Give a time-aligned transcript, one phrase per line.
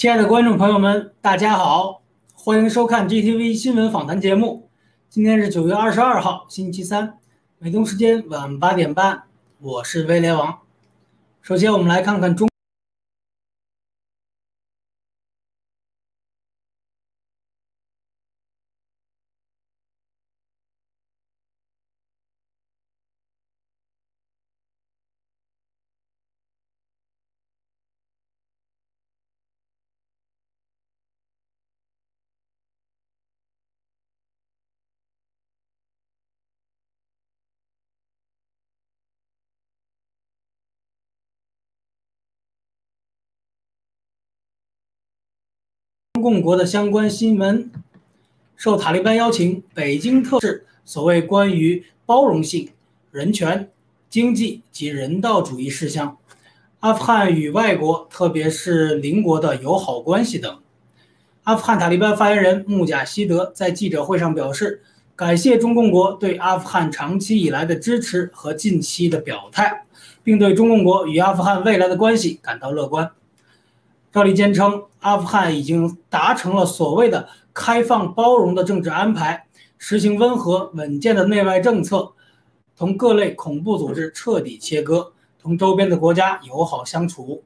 [0.00, 2.00] 亲爱的观众朋友们，大家好，
[2.32, 4.70] 欢迎收看 GTV 新闻访谈节目。
[5.10, 7.18] 今天是九月二十二号，星期三，
[7.58, 9.24] 美东时间晚八点半，
[9.60, 10.60] 我是威廉王。
[11.42, 12.49] 首先，我们来看看中。
[46.20, 47.70] 共国的相关新闻，
[48.56, 52.70] 受塔利班邀请，北京特使所谓关于包容性、
[53.10, 53.70] 人权、
[54.08, 56.16] 经济及人道主义事项，
[56.80, 60.58] 阿富汗与外国，特别是邻国的友好关系等。
[61.44, 64.82] 阿富汗塔利班发言人穆贾希德在记者会上表示，
[65.16, 69.86] 感谢中共国对阿富汗长期以来的支持和近期的表态，
[70.22, 73.10] 并对中共国与阿富汗未来的关系感到乐观。
[74.12, 79.46] 赵立坚称，阿富汗已经达成了所谓的开放包容的政治安排，
[79.78, 82.12] 实行温和稳健的内外政策，
[82.76, 87.44] 同各类恐怖组织彻底切割，同周边的国家友好相处。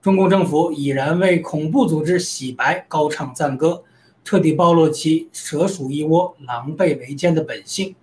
[0.00, 3.82] 中共政府已然为恐怖组织洗白，高唱赞歌，
[4.24, 7.94] 彻底暴露其蛇鼠一窝、狼狈为奸的本性。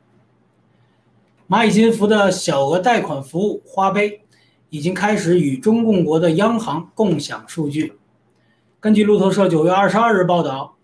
[1.49, 4.19] 蚂蚁金服的小额贷款服务花呗。
[4.75, 7.93] 已经开始与中共国的央行共享数据。
[8.81, 10.75] 根据路透社九月二十二日报道，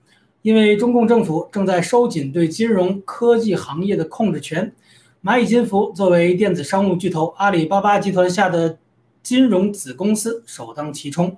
[0.43, 4.73] 因为中共政府正在收紧对金融科技行业的控制权，
[5.21, 8.77] 蚂蚁金服作为电子商务巨头阿里巴巴集团下的
[9.21, 11.35] 金融子公司首当其冲。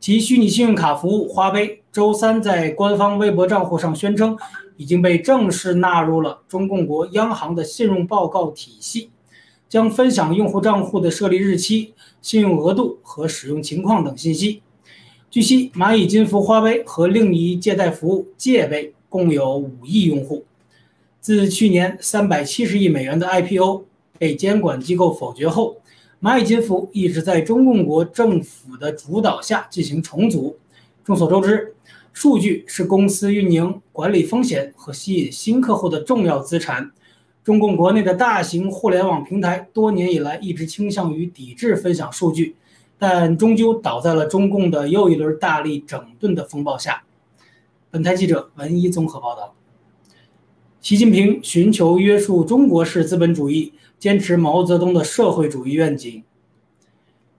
[0.00, 4.36] 其虚拟信用卡服务花呗周三在官方微博账户上宣称，
[4.76, 9.10] 已经被正式纳入了中共国央行的信用报告体系。
[9.68, 14.62] 将分享用户账户的设立日期、信用额度和使用情况等信息。
[15.30, 20.44] 据悉，蚂蚁金服花呗和另一借贷服务借呗共有五亿用户。
[21.20, 23.84] 自去年三百七十亿美元的 IPO
[24.18, 25.78] 被监管机构否决后，
[26.22, 30.56] 蚂蚁金服一直在中共国政府的主导下进行重组。
[31.02, 31.74] 众所周知，
[32.12, 36.92] 数据是公司运营、管理风险和吸引新客户的重要资产。
[37.44, 42.56] 中共国内的大型互联网平台多年以来一直倾向于抵制分享数据，
[42.98, 47.04] 但终究倒在了中共的又一轮大力整顿的风暴下。
[47.90, 49.54] 本台记者文一综合报道。
[50.80, 56.10] 习近平寻求约束中国式资本主义，坚持毛泽东的社会主义愿景。《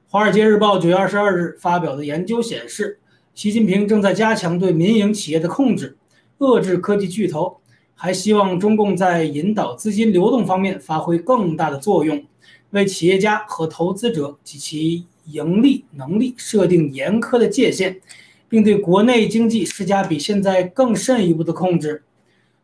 [0.08, 3.00] 华尔街日报》九月二十二日发表的研究显示，
[3.34, 5.98] 习近平正在加强对民营企业的控制，
[6.38, 7.58] 遏制科技巨头。
[7.96, 12.24] 还希望中共在引导资金流动方面发挥更大的作用，
[12.72, 18.02] 为企业家和投资者及其盈利能力设定严苛的界限，
[18.50, 22.04] 并对国内经济施加比现在更甚一步的控制。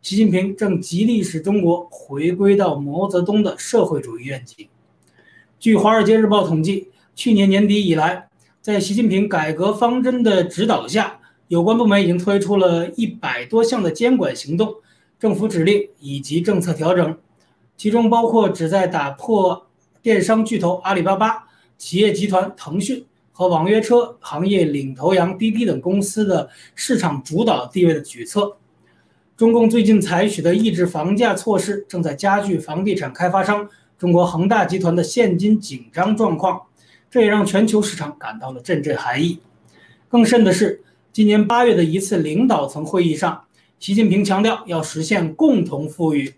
[0.02, 4.68] 习近平正极力使中国回归到毛泽东的社会主义愿景。
[5.59, 8.28] 据《华尔街日报》统计，去年年底以来，
[8.62, 14.75] 在习近平改革方针的指导下，有关部门已经推出了一百多项的监管行动。
[15.21, 17.15] 政府指令以及政策调整，
[17.77, 19.67] 其中包括旨在打破
[20.01, 21.43] 电商巨头阿里巴巴、
[21.77, 28.57] 企业集团腾讯和网约车行业领头羊滴滴等公司的市场主导地位的举措。
[29.37, 36.63] 中共最近采取的抑制房价措施，正在加剧房地产开发商中国恒大集团的现金紧张状况，
[37.11, 39.39] 这也让全球市场感到了阵阵寒意。
[40.09, 40.81] 更甚的是，
[41.13, 43.43] 今年八月的一次领导层会议上。
[43.81, 46.36] 习近平强调，要实现共同富裕，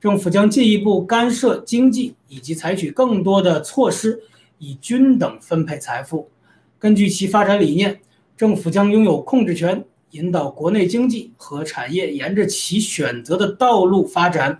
[0.00, 4.22] 政府将进一步干涉经济，以及采取更多的措施，
[4.56, 6.30] 以均等分配财富。
[6.78, 8.00] 根据其发展理念，
[8.34, 14.58] 政府将拥有控制权，引导国内经济和产业沿着其选择的道路发展，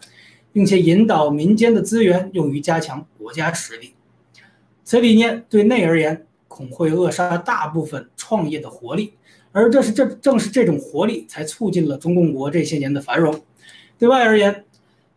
[0.53, 3.95] 并且引导民间的资源用于加强国家实力。
[4.85, 9.15] 此理念对内而言，恐会扼杀大部分创业的活力。
[9.57, 13.43] 而这是这正是这种活力，才促进了中共国这些年的繁荣。
[13.99, 14.67] 对外而言，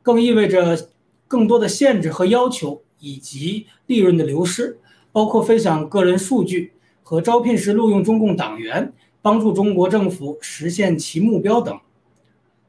[0.01, 0.87] 更意味着
[1.27, 4.77] 更多的限制和要求，以及利润的流失，
[5.11, 6.71] 包括分享个人数据
[7.03, 11.77] 和招聘时录用中共党员，帮助中国政府实现其目标等。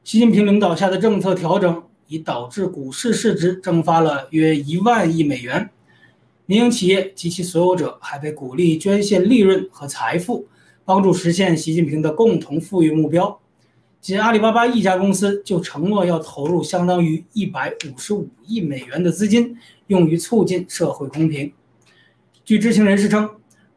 [0.02, 5.70] 习近平领导下的政策调整，已导致股市市值蒸发了约一万亿美元。
[6.46, 10.48] 民营企业及其所有者还被鼓励捐献利润和财富。
[10.90, 13.38] 帮助实现习近平的共同富裕目标。
[14.00, 19.56] 仅阿里巴巴一家公司就承诺要投入相当于一百五十五亿美元的资金，
[19.86, 21.52] 用于促进社会公平。
[22.44, 23.30] 据知情人士称，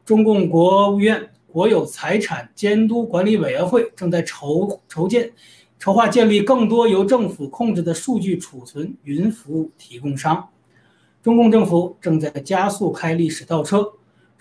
[0.03, 5.31] 中共国务院国有财产监督管理委员会正在筹筹建、
[5.77, 10.49] 筹划建立更多由政府控制的数据储存云服务提供商。
[11.21, 13.93] 中共政府正在加速开历史倒车，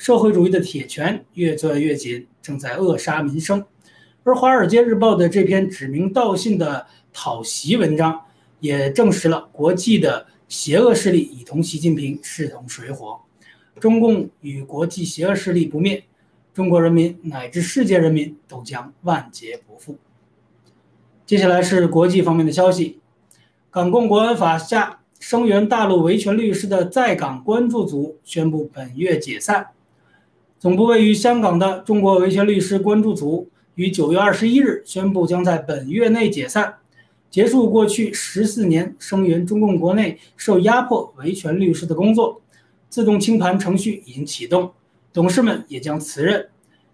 [0.02, 3.64] 社会主义的铁拳越攥越紧，正在扼杀民生。
[4.24, 8.20] 而《华尔街日报》的这篇指名道姓的讨袭文章，
[8.58, 13.20] 也证实了国际的邪恶势力已同习近平势同水火。
[13.78, 16.02] 中共与国际邪恶势力不灭，
[16.52, 19.96] 中国人民乃至世界人民都将万劫不复。
[21.24, 22.98] 接下来是国际方面的消息：
[23.70, 29.68] 港共国安法下声援大陆维权律师的在港关注组宣布本月解散。
[30.62, 33.50] 总部位于香港的中国维权律师关注组。
[33.74, 36.74] 于九月二十一日宣布，将在本月内解散，
[37.28, 42.40] 结束过去十四年声援中共国内受压迫维权律师的工作。
[42.88, 44.70] 自动清盘程序已经启动，
[45.12, 46.46] 董事们也将辞任。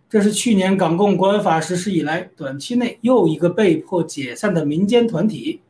[0.09, 5.61] 这是去年港共国安法实施以来短期内又一个被迫解散的民间团体。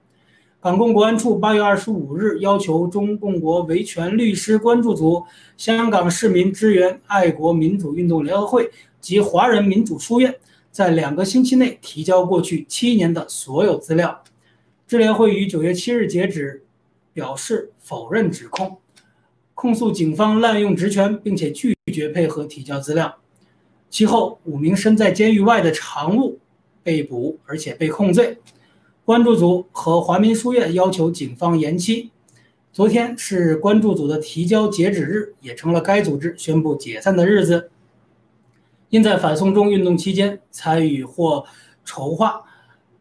[0.61, 5.25] 港共国安处八月二十五日要求中共国维权律师关注组、
[5.57, 8.69] 香港市民支援爱国民主运动联合会
[9.01, 10.35] 及华人民主书院。
[10.73, 14.25] 在两个星期内提交过去七年的所有资料。
[14.89, 16.65] 智联会于九月七日截止，
[17.13, 18.79] 表示否认指控，
[19.55, 23.17] 控诉警方滥用职权，并且拒绝配合提交资料。
[23.89, 26.41] 其后，五名身在监狱外的常务
[26.83, 28.39] 被捕，而且被控罪。
[29.09, 32.11] 关注组和华民书院要求警方延期。
[32.75, 37.71] 昨天是关注组的提交截止日，也成了该组织宣布解散的日子。
[38.91, 41.47] 因在反送中运动期间参与或
[41.87, 42.43] 筹划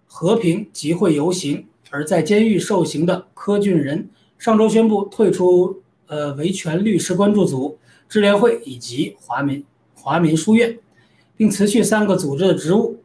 [0.05, 7.77] 和平集会游行而在监狱受刑的柯俊仁，上周宣布退出呃维权律师关注组、
[8.07, 9.61] 智联会以及华民
[9.93, 10.79] 华民书院，
[11.35, 13.01] 并辞去三个组织的职务。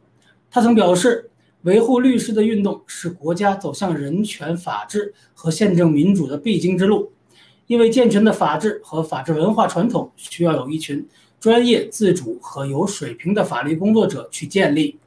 [0.48, 1.30] 他曾表示，
[1.62, 7.12] 维护律师的运动是国家走向人权、法治和宪政民主的必经之路，
[7.66, 11.08] 因为健全的法治和法治文化传统需要有一群。
[11.38, 15.00] 专业、自主和有水平的法律工作者去建立。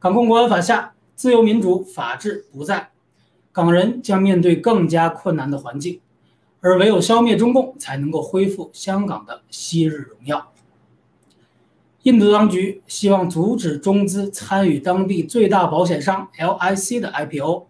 [0.00, 2.90] 港共国安法下，自由、民主、法治不在，
[3.52, 6.00] 港人将面对更加困难的环境，
[6.60, 10.49] 而唯有消灭中共，才能够恢复香港的昔日荣耀。
[12.04, 17.66] 印度当局希望阻止中资参与当地最大保险商 LIC 的 IPO。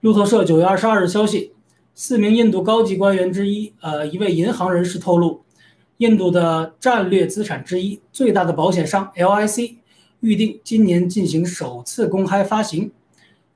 [0.00, 1.54] 路透社九月二十二日消息，
[1.94, 5.40] 四名印度高级官员之一，呃，一位银行人士透露。
[5.96, 9.76] 印度的战略资产之一、最大的保险商 LIC
[10.20, 12.90] 预定今年进行首次公开发行。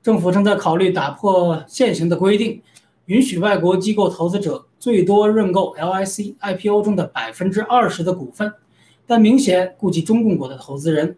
[0.01, 2.63] 政府正在考虑打破现行的规定，
[3.05, 8.51] 允许外国机构投资者最多认购 LIC IPO 中的百分之二十的股份，
[9.07, 11.17] 但明显顾及中共国的投资人。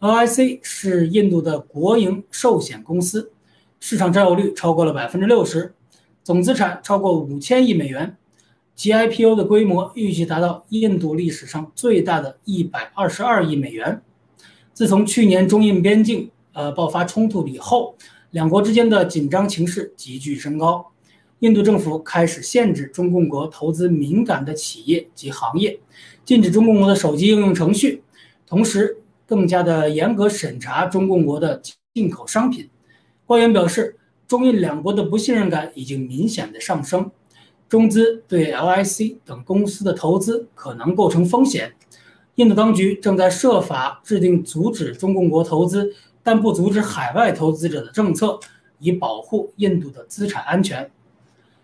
[0.00, 3.30] LIC 是印度的国营寿险公司，
[3.78, 5.74] 市场占有率超过了百分之六十，
[6.24, 8.16] 总资产超过五千亿美元。
[8.74, 14.02] 其 IPO 的规模预计达到印度历史上最大的一百二十二亿美元。
[14.72, 17.94] 自从去年中印边境呃爆发冲突以后，
[18.30, 20.91] 两国之间的紧张情势急剧升高。
[21.42, 25.80] 印度政府开始限制中共国投资敏感的企业及行业，
[26.24, 28.04] 禁止中共国的手机应用程序，
[28.46, 31.60] 同时更加的严格审查中共国的
[31.92, 32.70] 进口商品。
[33.26, 33.96] 官员表示，
[34.28, 37.10] 中印两国的不信任感已经明显的上升。
[37.68, 41.72] 中资对 LIC 等公司的投资可能构成风险。
[42.36, 48.38] 印度当局正在设法制定阻止中共国投资，但不阻止海外投资者的政策，
[48.78, 50.88] 以保护印度的资产安全。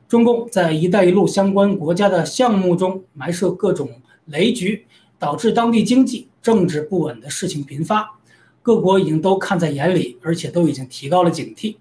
[0.09, 3.91] 中共在“一带一路”相关国家的项目中埋设各种
[4.25, 4.87] 雷局，
[5.19, 8.19] 导致当地经济、政治不稳的事情频发。
[8.63, 11.77] 各国已经都看在眼里，而且都已经提高了警惕。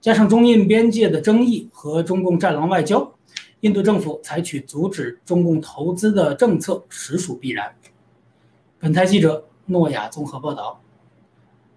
[0.00, 3.12] 加上中印边界的争议和中共“战狼”外交。
[3.60, 7.72] 印度政府采取阻止中共投资的政策，实属必然。
[8.78, 10.80] 本台记者诺亚综合报道。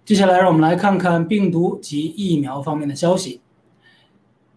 [0.04, 3.40] 接下来，让我们来看看病毒及疫苗方面的消息。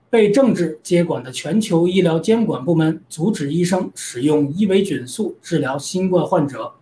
[0.09, 6.73] 被政治接管的全球医疗监管部门阻止医生使用伊维菌素治疗新冠患者。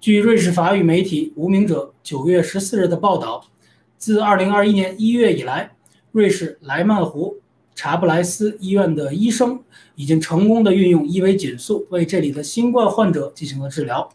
[0.00, 3.46] 据瑞士法语媒体无名者九月十四日的报道，
[3.98, 5.72] 自二零二一年一月以来，
[6.12, 7.38] 瑞士莱曼湖。
[7.76, 9.58] 查布莱斯医院的医生
[9.96, 14.08] 已经成功的运用伊维菌素为这里的新冠患者进行了治疗，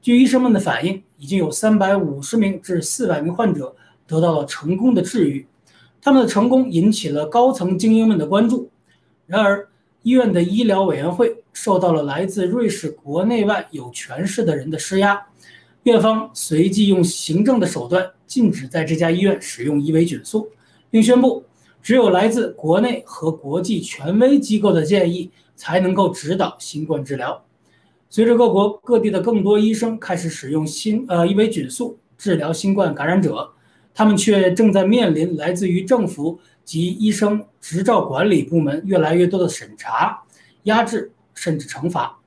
[0.00, 3.74] 据医生们的反映，已经有三百五十名至四百名患者
[4.06, 5.44] 得到了成功的治愈。
[6.02, 8.70] 他们的成功引起了高层精英们的关注。
[9.26, 9.68] 然而，
[10.02, 15.26] 医院的医疗委员会受到了来自瑞士国内外有权势的人的施压，
[15.82, 20.48] 院方随即用行政的手段禁止在这家医院使用伊维菌素，
[20.90, 21.44] 并宣布
[21.82, 27.44] 只有来自国内和国际权威机构的建议才能够指导新冠治疗。
[28.08, 33.50] 随着各国各地的更多医生开始使用新呃伊维菌素治疗新冠感染者，
[33.94, 36.40] 他们却正在面临来自于政府。
[36.62, 40.22] 及医生执照管理部门越来越多的审查、
[40.64, 42.20] 压制甚至惩罚。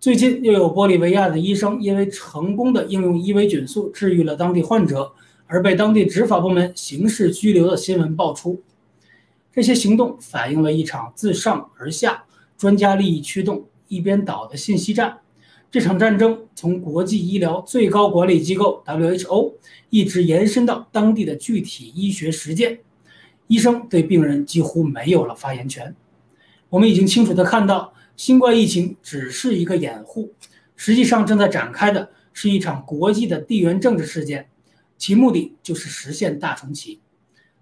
[0.00, 5.12] 最近又有玻利维亚的医生因为成功的应用伊维菌素治愈了当地患者，
[5.46, 8.62] 而被当地执法部门刑事拘留的新闻爆出。
[9.52, 12.24] 这些行动反映了一场自上而下、
[12.56, 15.18] 专家利益驱动、一边倒的信息战。
[15.70, 19.54] 这场战争从国际医疗最高管理机构 WHO
[19.90, 22.80] 一直延伸到当地的具体医学实践。
[23.48, 25.94] 医生对病人几乎没有了发言权。
[26.68, 30.32] 我们已经清楚地看到，新冠疫情只是一个掩护，
[30.74, 34.48] 实际上正在展开的是一场国际的地缘政治事件，
[34.96, 37.00] 其目的就是实现大重启。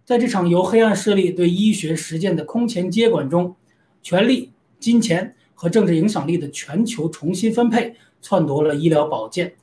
[0.04, 3.56] 在这场由黑暗势力对医学实践的空前接管中，
[4.02, 5.34] 权力、金钱
[5.64, 9.54] 和政治影响力的全球重新分配篡夺了医疗保健，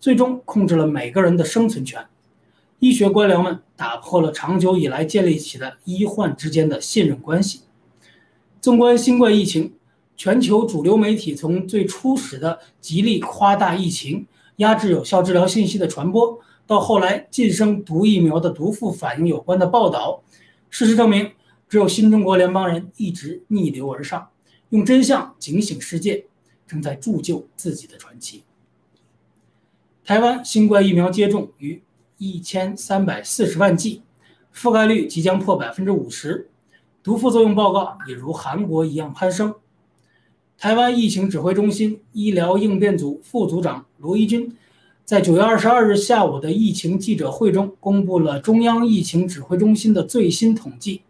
[0.00, 2.04] 最终控制了每个人的生存权。
[2.80, 7.60] 医学官僚们打破了长久以来建立起的医患之间的信任关系。
[8.60, 9.74] 纵观新冠疫情，
[10.16, 20.24] 全球主流媒体从最初始的极力夸大疫情、压制有效治疗信息的传播，到后来晋升毒疫苗的毒副反应有关的报道，
[20.68, 21.30] 事实证明，
[21.68, 24.30] 只有新中国联邦人一直逆流而上，
[24.74, 26.26] 用真相警醒世界，
[26.66, 28.42] 正在铸就自己的传奇。
[30.04, 31.80] 台湾新冠疫苗接种于。
[32.16, 34.02] 一千三百四十万剂，
[34.54, 36.48] 覆盖率即将破百分之五十，
[37.02, 39.56] 毒副作用报告也如韩国一样攀升。
[40.56, 44.56] 台湾疫情指挥中心医疗应变组副组长罗一军
[45.04, 51.02] 在九月二十二日下午的疫情记者会中公布了中央疫情指挥中心的最新统计，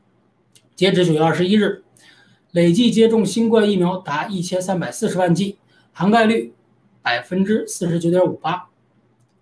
[0.74, 1.83] 截止九月二十一日，
[2.54, 5.58] 累计接种新冠疫苗达一千三百四十万剂，
[5.90, 6.52] 涵盖率
[7.02, 8.68] 百分之四十九点五八。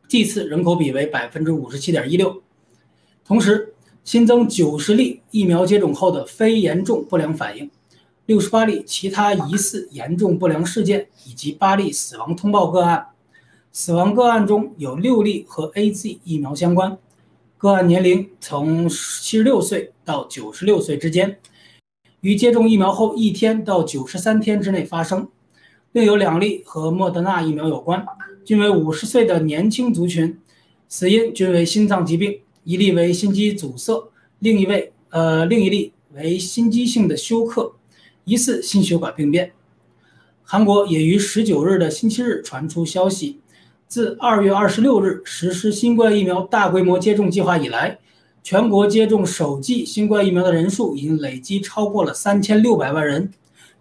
[0.09, 2.43] 剂次人口比为百分之五十七点一六，
[3.23, 7.71] 同时新增九十例疫苗接种后的非严重不良反应，
[8.25, 13.09] 六十八例其他疑似严重不良事件，以及八例死亡通报个案。
[13.73, 16.97] 死亡个案中有六例和 A Z 疫苗相关，
[17.59, 21.39] 个案年龄从七十六岁到九十六岁之间，
[22.23, 25.27] 于接种疫苗后一天到九十三天之内发生。
[25.91, 28.07] 另有两例和莫德纳疫苗有关。
[28.45, 30.39] 均为五十岁的年轻族群，
[30.89, 37.73] 死因均为心脏疾病，一例为心肌阻塞，另一位呃另一例为心肌性的休克，
[38.25, 39.53] 疑似心血管病变。
[40.45, 43.41] 韩国也于十九日的星期日传出消息，
[43.89, 47.99] 自二月二十六日实施新冠疫苗大规模接种计划以来，
[48.43, 53.31] 全国接种首剂新冠疫苗的人数已经累计超过了三千六百万人，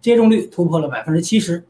[0.00, 1.64] 接种率突破了百分之七十。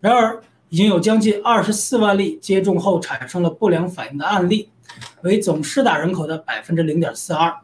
[0.00, 4.68] 然而，已经有将近二十四万例接种后产生了不良反应的案例，
[5.22, 7.54] 为总施打人口的百分之零点四二。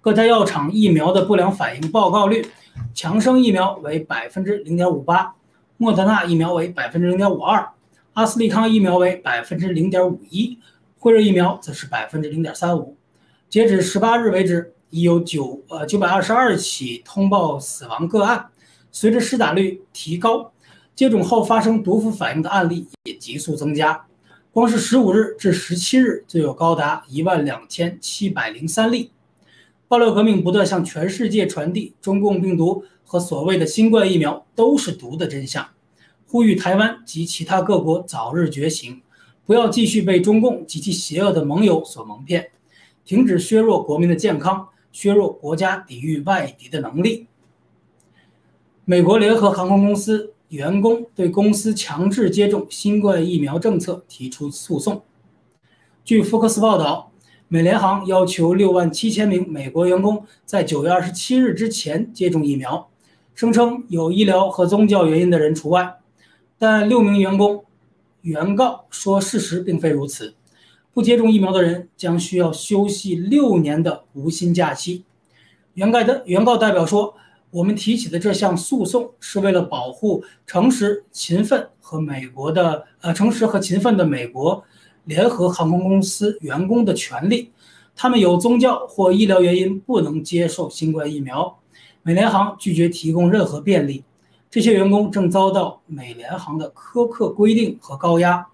[0.00, 2.46] 各家药厂疫苗的不良反应报告率，
[2.94, 5.34] 强生疫苗为百分之零点五八，
[5.76, 7.68] 莫德纳疫苗为百分之零点五二，
[8.12, 10.56] 阿斯利康疫苗为百分之零点五一，
[10.98, 12.96] 辉瑞疫苗则是百分之零点三五。
[13.50, 18.46] 截止十八日为止，已有九呃九百二十二起通报死亡个案。
[18.92, 20.52] 随着施打率提高。
[20.92, 24.04] 接种后发生毒副反应的案例也急速增加，
[24.52, 29.10] 光是十五日至十七日就有高达一万两千七百零三例。
[29.88, 35.66] 爆料革命不断向全世界传递中共病毒和所谓的新冠疫苗都是毒的真相，
[36.26, 39.00] 呼吁台湾及其他各国早日觉醒，
[39.46, 42.50] 不要继续被中共及其邪恶的盟友所蒙骗，
[43.10, 47.26] 停止削弱国民的健康，削弱国家抵御外敌的能力。
[48.84, 50.32] 美国联合航空公司。
[50.50, 55.02] 员工对公司强制接种新冠疫苗政策提出诉讼。
[56.04, 57.12] 据福克斯报道，
[57.46, 62.88] 美联航要求六万七千名美国员工在九月二十七日之前接种疫苗，
[63.32, 65.98] 声称有医疗和宗教原因的人除外。
[66.58, 67.64] 但六名员工
[68.22, 70.34] 原告说，事实并非如此。
[70.92, 75.04] 不接种疫苗的人将需要休息六年的无薪假期。
[75.74, 77.14] 原告的原告代表说。
[77.52, 84.62] 我们提起的这项诉讼是为了保护诚实、勤奋和美国的呃诚实和勤奋的美国
[85.02, 87.50] 联合航空公司员工的权利。
[87.96, 91.58] 他们有宗教或医疗原因不能接受新冠疫苗，
[92.04, 94.04] 美联航拒绝提供任何便利。
[94.48, 98.46] 这些员工正遭到美联航的苛刻规定和高压，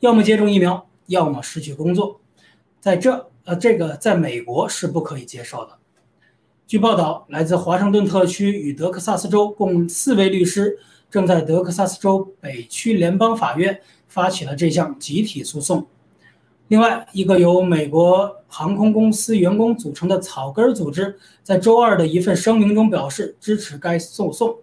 [0.00, 2.20] 要么接种疫苗，要么失去工作。
[2.80, 5.72] 在这呃这个在美国是不可以接受的。
[6.66, 10.78] 据报道，来自华盛顿特区与德克萨斯州共四位律师
[11.10, 15.86] 正在德克萨斯州北区联邦法院发起了这项集体诉讼。
[16.68, 24.54] 另外一个由美国航空公司员工组成的草根组织在周二的一份声明中表示支持该诉讼，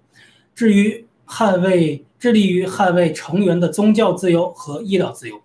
[0.53, 5.41] 至于捍卫致力于捍卫成员的宗教自由和医疗自由。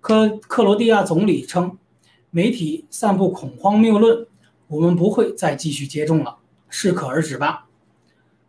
[0.00, 1.76] 克克罗地亚总理称，
[2.30, 4.26] 媒体散布恐慌谬论。
[4.68, 6.36] 我们不会再继续接种了，
[6.68, 7.66] 适可而止吧。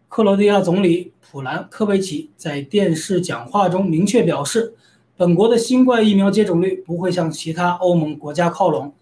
[0.07, 4.75] 克罗地亚总理普兰科维奇在电视讲话中明确表示，
[5.17, 8.93] 本国的新冠疫苗接种率不会向其他欧盟国家靠拢。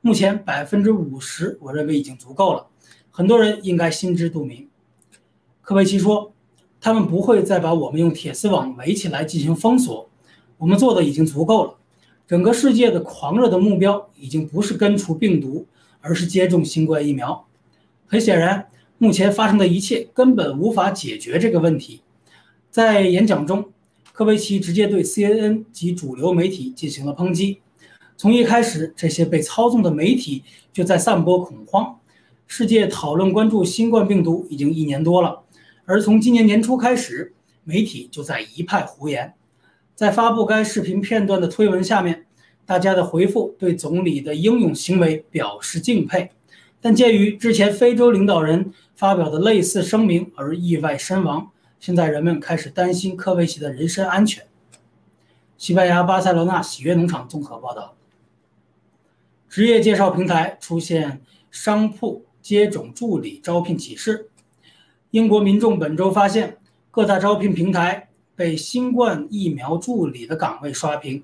[0.00, 2.66] 目前百分之五十，我认为已经足够了。
[3.10, 4.68] 很多人应该心知肚明。
[5.60, 6.32] 科维奇说，
[6.80, 10.08] 他们不会再把我们用铁丝网围起来进行封锁。
[10.56, 11.74] 我们做的已经足够了。
[12.32, 15.66] 整个世界的狂热的目标已经不是根除病毒。
[16.04, 17.46] 而是接种新冠疫苗。
[18.08, 18.66] 很显然，
[18.98, 22.00] 目前发生的一切根本无法解决这个问题。
[22.72, 23.70] 在演讲中，
[24.12, 27.60] 科维奇直接对 CNN 及主流媒体进行了抨击。
[28.16, 32.00] 从一开始，这些被操纵的媒体就在散播恐慌。
[32.48, 35.44] 世界讨论关注新冠病毒已经一年多了，
[35.84, 39.34] 而从今年年初开始，媒体就在一派胡言。
[39.94, 42.26] 在发布该视频片段的推文下面。
[42.64, 46.30] 大家的回复对总理的英勇行为表示敬佩，
[46.80, 51.50] 但鉴于之前非洲领导人发表的类似声明而意外身亡，
[51.80, 54.46] 现在人们开始担心科维奇的人身安全。
[55.58, 57.94] 西班牙巴塞罗那喜悦农场综合报道：
[59.48, 64.30] 职业介绍平台出现商铺接种助理招聘启事。
[65.10, 66.58] 英国民众本周发现
[66.92, 68.08] 各大招聘平台
[68.42, 71.22] 被新冠疫苗助理的岗位刷屏。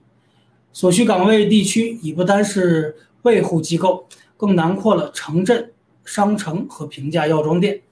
[0.72, 5.72] 所需岗位地区已不单是卫护机构，更囊括了城镇、
[6.04, 7.82] 商城和平价药妆店。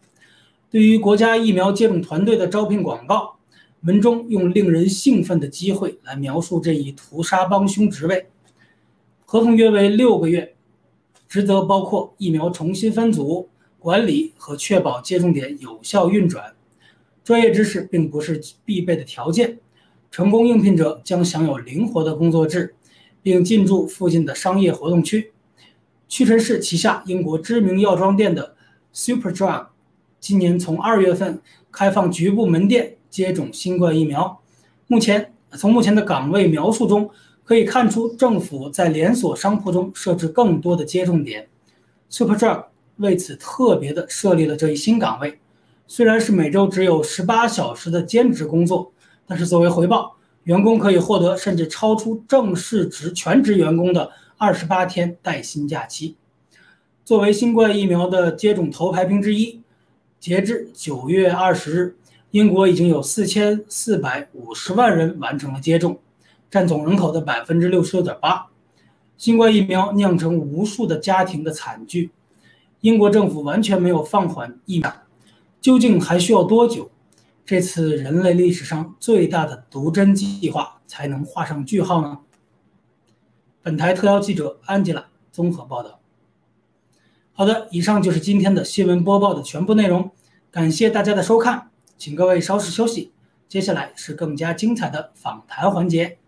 [0.70, 3.38] 对于国家疫苗接种团队的招聘广告，
[3.80, 8.28] 文中用令人兴奋的机会来描述这一屠杀帮凶职位。
[9.24, 10.54] 合同约为六个月，
[11.26, 13.48] 职责包括疫苗重新分组、
[13.80, 16.54] 管理和确保接种点有效运转。
[17.26, 19.58] 专业知识并不是必备的条件。
[20.12, 22.76] 成功应聘者将享有灵活的工作制，
[23.20, 25.32] 并进驻附近的商业活动区。
[26.06, 28.54] 屈臣氏旗下英国知名药妆店的
[28.94, 29.66] Superdrug，
[30.20, 31.40] 今年从二月份
[31.72, 34.40] 开放局部门店接种新冠疫苗。
[34.86, 37.10] 目前，从目前的岗位描述中
[37.42, 41.48] 可以看出，政府在连锁商铺中设置更多的接种点。
[42.08, 42.66] Superdrug
[42.98, 45.40] 为此特别的设立了这一新岗位，
[45.86, 48.92] 虽然是每周只有十八小时的兼职工作。
[49.28, 56.14] 但是作为回报，员工可以获得甚至超出正式职全职员工的二十八天带薪假期。
[57.04, 59.60] 作为新冠疫苗的接种头牌兵之一，
[60.20, 61.96] 截至九月二十日，
[62.30, 65.98] 英国已经有四千四百五十万人完成了接种，
[66.48, 68.46] 占总人口的百分之六十六点八。
[69.18, 72.12] 新冠疫苗酿成无数的家庭的惨剧，
[72.80, 74.94] 英国政府完全没有放缓疫苗，
[75.60, 76.90] 究竟还需要多久？
[77.44, 82.18] 这次人类历史上最大的毒针计划才能画上句号呢？
[83.62, 86.00] 本台特邀记者安吉拉综合报道。
[87.32, 90.10] 好的，以上就是今天的新闻播报的全部内容，
[90.50, 93.12] 感谢大家的收看，请各位稍事休息，
[93.48, 96.18] 接下来是更加精彩的访谈环节。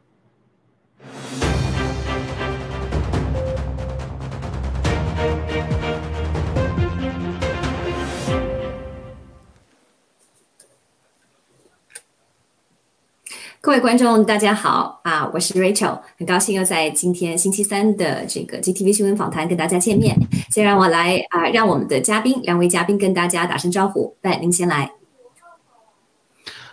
[13.69, 15.31] 各位观众，大家好啊！
[15.35, 20.17] 我是 Rachel，很高兴又在今天星期三的这个 GTV 新闻访谈跟大家见面。
[20.51, 24.17] 先让我来啊，让我们的嘉宾，两位嘉宾跟大家打声招呼。
[24.23, 24.91] 来，您先来。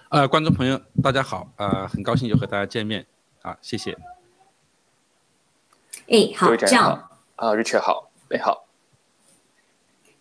[0.08, 3.06] 呃，观众朋友，大家好，呃，很高兴又和大家见面
[3.42, 3.92] 啊，谢谢。
[6.08, 8.65] 哎，好，这样啊，Rachel 好，你好。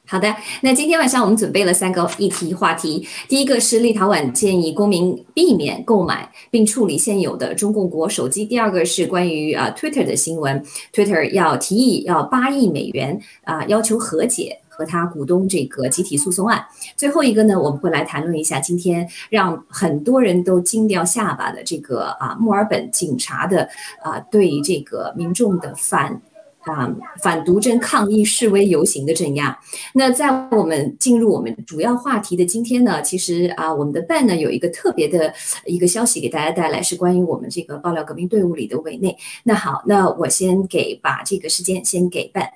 [0.06, 3.06] 好的，那今天晚上我们准备了三个议题话题。
[3.26, 8.44] 第一个是立陶宛建议公民避免购买并处理现有的中共国手机。
[8.44, 10.62] 第二个是关于啊 Twitter 的新闻
[10.92, 14.60] ，Twitter 要提议要八亿美元啊要求和解。
[14.76, 16.66] 和他股东这个集体诉讼案。
[16.96, 23.68] 最后一个呢，我们会来谈论一下今天让很多人都惊掉下巴的这个啊墨尔本警察的
[24.02, 26.20] 啊对这个民众的反。
[26.66, 26.88] 啊，
[27.22, 29.58] 反毒针抗议示威游行的镇压。
[29.92, 35.32] 那在我们进入我们主要话题的今天呢，其实啊，我们的办呢有一个特别的
[35.66, 39.16] 一个消息给大家带来，是关于我们这个爆料革命队伍里的委内。
[39.44, 42.48] 那好，那我先给把这个时间先给办。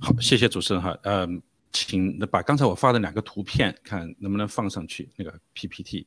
[0.00, 0.96] 好，谢谢主持人哈。
[1.02, 1.40] 嗯，
[1.72, 6.06] 请把刚才我发的两个图片看能不能放上去，那个 PPT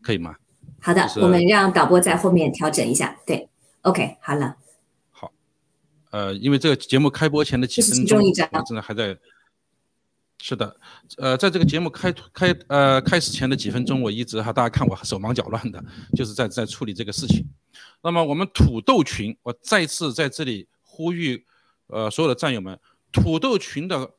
[0.00, 0.36] 可以吗？
[0.80, 3.16] 好的，我们让导播在后面调整一下。
[3.26, 3.48] 对
[3.82, 4.56] ，OK，好了。
[6.16, 8.18] 呃，因为这个节目开播前的几分钟，
[8.52, 9.14] 我真的还在。
[10.42, 10.80] 是的，
[11.18, 15.82] 呃，在这个节目开开呃开始前的几分钟，我一直哈，大家看我手忙脚乱的，
[16.16, 17.44] 就是在在处理这个事情。
[18.02, 21.44] 那么我们土豆群，我再次在这里呼吁，
[21.88, 22.78] 呃，所有的战友们，
[23.10, 24.14] 土豆群的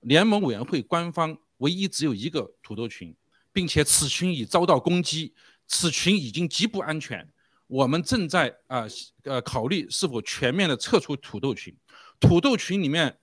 [0.00, 3.14] 联盟委员会官方唯一只有一个土豆群，
[3.52, 5.32] 并且此群已遭到攻击，
[5.66, 7.26] 此群已经极不安全。
[7.68, 8.86] 我们正在啊
[9.24, 11.76] 呃考虑是否全面的撤出土豆群，
[12.18, 13.18] 土豆群里面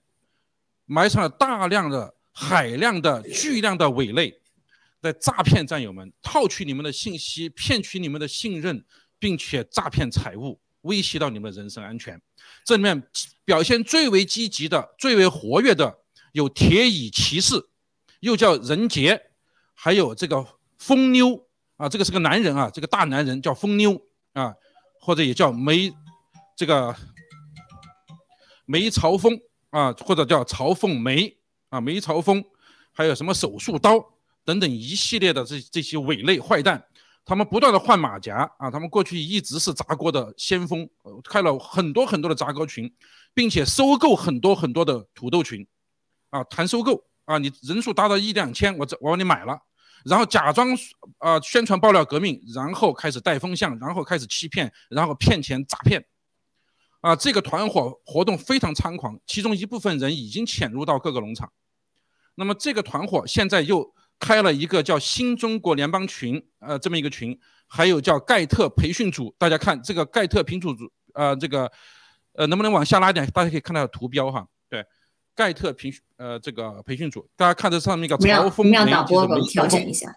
[0.86, 4.40] 埋藏了大量的海量的巨量的伪类，
[5.02, 8.84] 在诈骗战友们，套取你们的信息，骗取你们的信任，
[9.18, 12.20] 并且诈骗财物，威胁到你们的人身安全。
[12.64, 13.02] 这里面
[13.44, 15.98] 表现最为积极的、最为活跃的
[16.30, 17.54] 有铁乙骑士，
[18.20, 19.20] 又叫人杰，
[19.74, 20.46] 还有这个
[20.78, 24.05] 疯妞啊，这个是个男人啊，这个大男人叫疯妞。
[24.36, 24.54] 啊，
[25.00, 25.90] 或者也叫梅，
[26.54, 26.94] 这个
[28.66, 31.34] 梅朝风啊，或者叫朝凤梅
[31.70, 32.44] 啊，梅朝风，
[32.92, 33.94] 还有什么手术刀
[34.44, 36.84] 等等一系列的这这些伪类坏蛋，
[37.24, 40.86] 他们不断的换马甲啊，他们过去一直是砸锅的先锋，
[41.24, 42.94] 开了很多很多的砸锅群，
[43.32, 45.66] 并且收购很多很多的土豆群，
[46.28, 49.58] 啊，谈收购啊，你人数达到一两千，我这我帮你买了。
[50.08, 50.68] 然后假装
[51.18, 56.04] 啊宣传爆料革命，然后开始带风向，然后开始欺骗，然后骗钱诈骗，
[57.00, 61.52] 啊，这个团伙活动非常猖狂，其中一部分人已经潜入到各个农场，
[62.36, 70.76] 那么这个团伙现在又开了一个叫新中国联邦群，呃，这么一个群，还有叫盖特培训组，大家看这个盖特培训组，
[71.14, 71.70] 呃，这个，
[72.34, 73.26] 呃，能不能往下拉点？
[73.30, 74.46] 大家可以看到图标哈。
[74.68, 74.84] 对
[75.36, 78.74] 盖特培训呃，这个培训组，大家看这上面一个朝风雷，
[79.06, 80.16] 就是调整一下。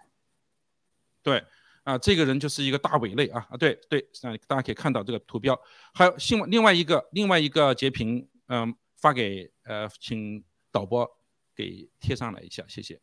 [1.22, 1.44] 对
[1.84, 5.60] 啊，这个人就是一个大伪类啊啊，对对，啊，大家可以看到这个图标，
[5.92, 11.06] 还有另外另外一个另外一个截屏，嗯，发给呃，请导播
[11.54, 12.98] 给贴上来一下，谢谢。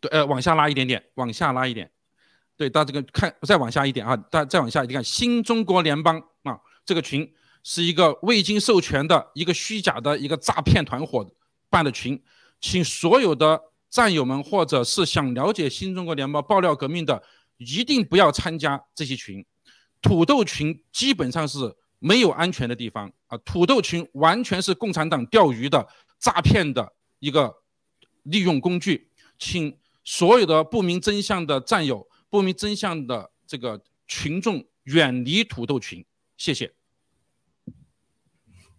[0.00, 1.92] 对，呃，往下拉一点点，往下拉一点。
[2.56, 7.30] 对，大家这个看，再往下一点啊，大家再往下，你看新中国联邦啊，这个群。
[7.62, 11.28] 是一个未经授权的一个虚假的一个诈骗团伙
[11.70, 12.20] 办的群，
[12.60, 17.22] 请所有的战友们或者是想了解新中国联邦爆料革命的，
[17.58, 19.44] 一定不要参加这些群。
[20.00, 25.86] 土豆群基本上是没有安全的地方啊，土豆群完全是共产党钓鱼的
[26.18, 27.54] 诈骗的一个
[28.24, 36.04] 利用工具，请所有的不明真相的战友、不明真相的这个群众远离土豆群，
[36.36, 36.72] 谢谢。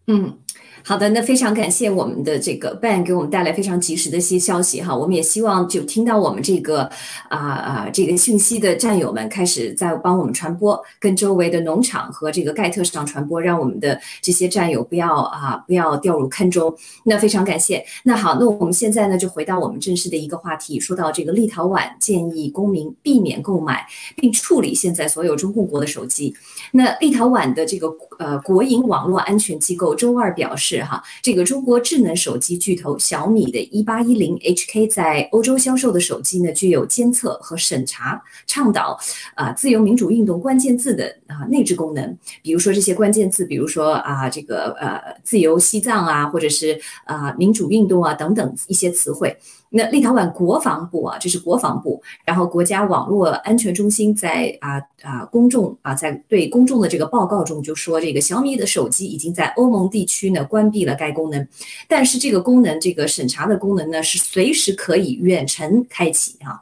[0.08, 0.38] 嗯。
[0.86, 6.82] 好的，那非常感谢我们的这个 Ben 给我们带来非常及时的一些消息哈，我们也希望就听到我们这个
[7.30, 16.76] 啊啊这个信息的战友们开始在帮我们传播，跟周围的农场和这个盖特上传播，让我们的这些战友不要啊不要掉入坑中。
[17.06, 17.86] 那非常感谢。
[18.04, 23.86] 那好，那我们现在呢就回到我们正式的一个话题，说到这个立陶宛建议公民避免购买
[24.18, 26.36] 并处理现在所有中共国的手机。
[26.74, 27.88] 那立陶宛的这个
[28.20, 30.84] 呃国营网络安全机构周二表示。
[30.84, 39.00] 哈，这个中国智能手机巨头小米的 1810HK 在欧洲销售的手机呢，具有监测和审查、倡导
[39.36, 42.18] 啊自由民主运动关键字的啊内置功能。
[42.42, 49.38] 比如说这些关键字，比如说啊这个呃自由西藏啊，或者是啊民主运动啊等等一些词汇。
[49.76, 61.48] 那立陶宛国防部啊，这是国防部，然后国家网络安全中心在啊啊公众啊在对公众的这个报告中就说，这个小米的手机已经在欧盟地区呢关闭了该功能，
[61.88, 66.62] 但是这个功能这个审查的功能呢是随时可以远程开启啊。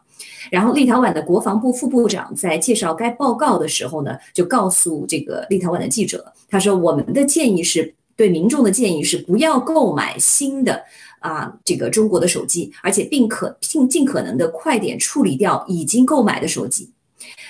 [0.49, 10.83] 然后立陶宛的国防部副部长在介绍该报告的时候呢，就告诉这个立陶宛的记者，他说我们的建议是对民众的建议是不要购买新的。
[11.21, 16.89] 啊，这个中国的手机，而且并可尽尽可能的快点处理掉已经购买的手机。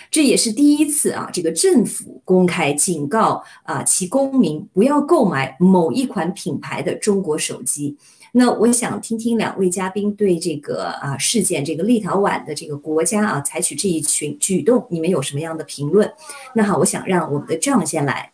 [0.09, 7.95] 这也是第一次啊，这个政府公开警告啊其公民不要购买某一款品牌的中国手机。
[8.33, 16.11] 那我想听听两位嘉宾对这个啊事件，这个立陶宛的这个国家啊采取这一群举动，你们有什么样的评论？
[16.53, 18.29] 那好，我想让我们的张先来。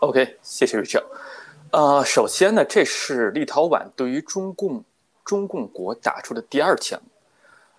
[0.00, 1.04] OK，谢谢 Richard。
[1.72, 4.82] 呃，首先呢，这是立陶宛对于中共
[5.26, 6.98] 中共国打出的第二枪。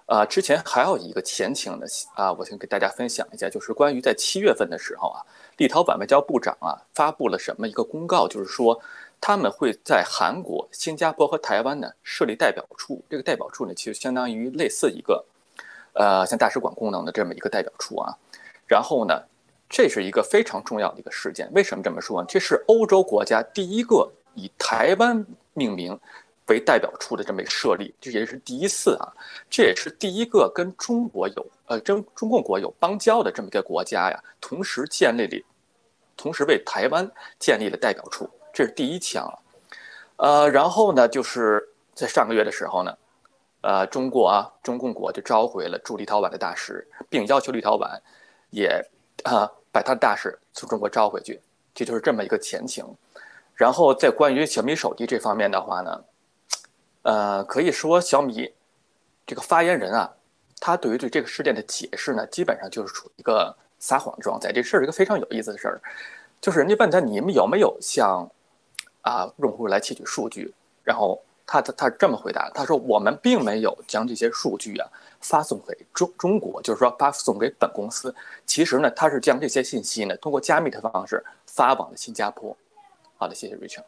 [0.05, 5.25] 啊，之前还有一个前情呢，啊，我先给大家分享一下，就是关于在七月份的时候啊，
[5.57, 8.79] 立陶宛外交部长啊发布了什么一个公告，就是说
[9.19, 13.03] 他们会在韩国、新加坡和台湾呢设立代表处。
[13.09, 15.25] 这个代表处呢，其实相当于类似一个，
[15.93, 18.15] 呃，像大使馆功能的这么一个代表处啊。
[18.67, 19.23] 然后呢，
[19.71, 21.49] 这是一个非常重要的一个事件。
[21.53, 22.27] 为什么这么说呢？
[22.29, 25.97] 这是欧洲国家第一个以台湾命名。
[26.47, 29.07] 为代表处的这么一个设立，这也是第一次啊，
[29.49, 35.45] 这也是第一个跟中国有呃，跟中共国有邦交的这么一个国家呀，同时建立了，
[36.17, 39.33] 同时为台湾建立了代表处，这是第一枪啊。
[40.17, 42.97] 呃，然后呢，就是在上个月的时候呢，
[43.61, 47.97] 呃，中国啊，中共国就召回了驻立陶宛的大使，并要求立陶宛
[48.49, 48.83] 也
[49.23, 51.39] 啊把他的大使从中国召回去，
[51.73, 52.85] 这就是这么一个前情。
[53.55, 56.03] 然后在关于小米手机这方面的话呢。
[57.03, 58.53] 呃，可以说小米
[59.25, 60.13] 这个发言人啊，
[60.59, 64.51] 他对于对这个事件的解释呢，基本上就是处于一个撒谎状态。
[64.53, 65.81] 这事儿一个非常有意思的事儿，
[66.39, 68.29] 就是人家问他你们有没有向
[69.01, 70.53] 啊用户来窃取数据，
[70.83, 71.19] 然后
[71.51, 74.87] 他他他这么回答，他说我们并没有将这些数据啊
[75.19, 78.15] 发送给中中国，就是说发送给本公司。
[78.45, 82.55] 其实呢，他是将这些信息呢通过加密的方式发往了新加坡。
[83.17, 83.83] 好的，谢谢 Rachel。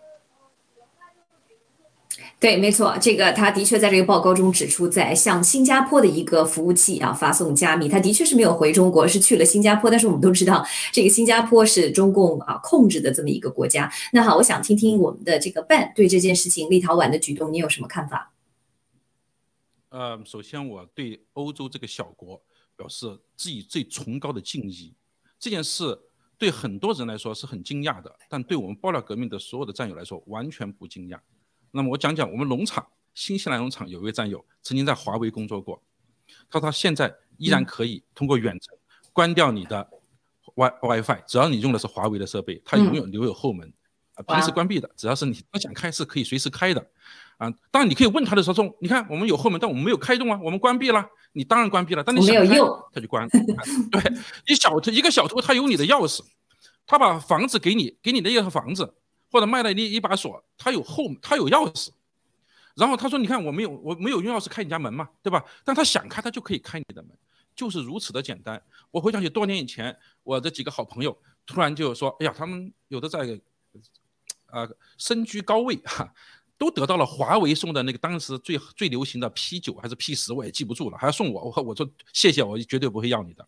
[2.40, 9.90] 对，没错，这个他的确在这个报告中指出，在向新加坡的一个服务器啊发送加密，他的确是没有回中国，是去了新加坡。
[9.90, 13.92] 但是我们都知道，这个新加坡是中共啊控制的这么一个国家。
[14.12, 18.34] 那好，我想听听我们的这个 Ben 对这件事情立陶宛的举动，你有什么看法？
[19.90, 22.42] 呃，首先我对欧洲这个小国
[22.76, 24.94] 表示自己最崇高的敬意。
[25.40, 25.98] 这件事
[26.38, 31.20] 对很多人来说是很惊讶的，但对我们爆料革命的所有的战友来说完全不惊讶。
[31.76, 35.82] 那么我讲讲我们农场，新西兰农场有一位战友曾经在华为工作过，
[36.48, 38.78] 他说他现在依然可以通过远程
[39.12, 39.90] 关掉你的
[40.56, 43.74] Wi WiFi，只要你用的是华为的设备，它永远留有后门，
[44.14, 46.88] 啊，平时关闭的，只要是你不想开是可以随时开的，
[47.38, 52.60] 啊，当然你可以问他的时候，你看我们有后门，但我们没有开动啊，我们关闭了，你当然关闭了，但你想开
[52.94, 53.28] 他就关，
[53.92, 54.14] 对，
[54.46, 56.22] 一小偷一个小偷他有你的钥匙，
[56.86, 58.94] 他把房子给你，给你那一套房子。
[59.34, 61.90] 或者卖了你一把锁，他有后，他有钥匙，
[62.76, 65.44] 然后他说：“你看我没有，我没有用钥匙开你家门嘛，对吧？
[65.64, 67.12] 但他想开，他就可以开你的门，
[67.56, 71.18] 就是如此的简单。”我回想起多年以前，我的几个好朋友
[71.48, 73.42] 突然就说：“哎呀，他们有的在，
[74.52, 74.70] 呃，
[75.00, 76.14] 身居高位哈，
[76.56, 81.42] 都得到了华为送的那个当时最最流行的 P 九还是 P 十，我也记不住了，还要送我。
[81.46, 83.44] 我我说谢谢，我绝对不会要你的。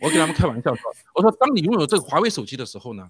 [0.00, 3.08] 我给他们开玩笑说，我说当你拥有这个华为手机的时候呢。”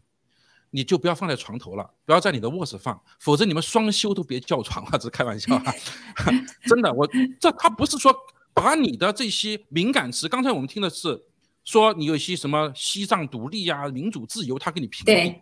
[0.74, 4.90] 你就不要放在床头了，不要在你的卧室放，否则你们双休都别叫床了。
[4.98, 5.72] 这是开玩笑啊
[6.66, 7.08] 真的，我
[7.38, 8.12] 这他不是说
[8.52, 11.22] 把你的这些敏感词，刚才我们听的是
[11.62, 15.40] 说你有些什么西藏独立呀、民主自由，他给你屏蔽，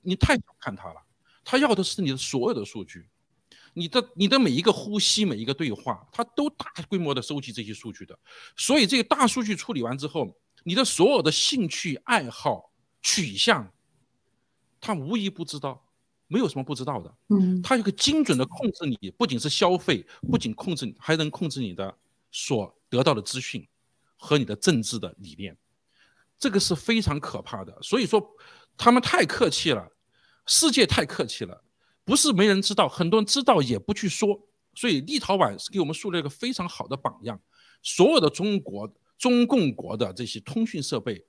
[0.00, 0.96] 你太小看他了。
[1.44, 3.06] 他要的是你的所有的数据，
[3.74, 8.18] 你的你的每一个呼吸、每一个对话，他都大规模的收集这些数据的。
[8.56, 13.72] 所以这个大数据处理完之后，你的所有的兴趣爱好、取向。
[14.82, 15.80] 他无一不知道，
[16.26, 17.14] 没有什么不知道的。
[17.28, 21.96] 嗯，他有个精准的控制你，不仅是消费，不仅控制你，还能控制你的
[22.32, 23.64] 所得到的资讯
[24.16, 25.56] 和你的政治的理念，
[26.36, 27.78] 这个是非常可怕的。
[27.80, 28.20] 所以说，
[28.76, 29.88] 他们太客气了，
[30.46, 31.62] 世界太客气了，
[32.04, 34.48] 不是没人知道，很多人知道也不去说。
[34.74, 37.40] 所以立陶宛是给我们树立了一个非常好的榜样。
[37.82, 41.24] 所有的中国中共国的这些通讯设备，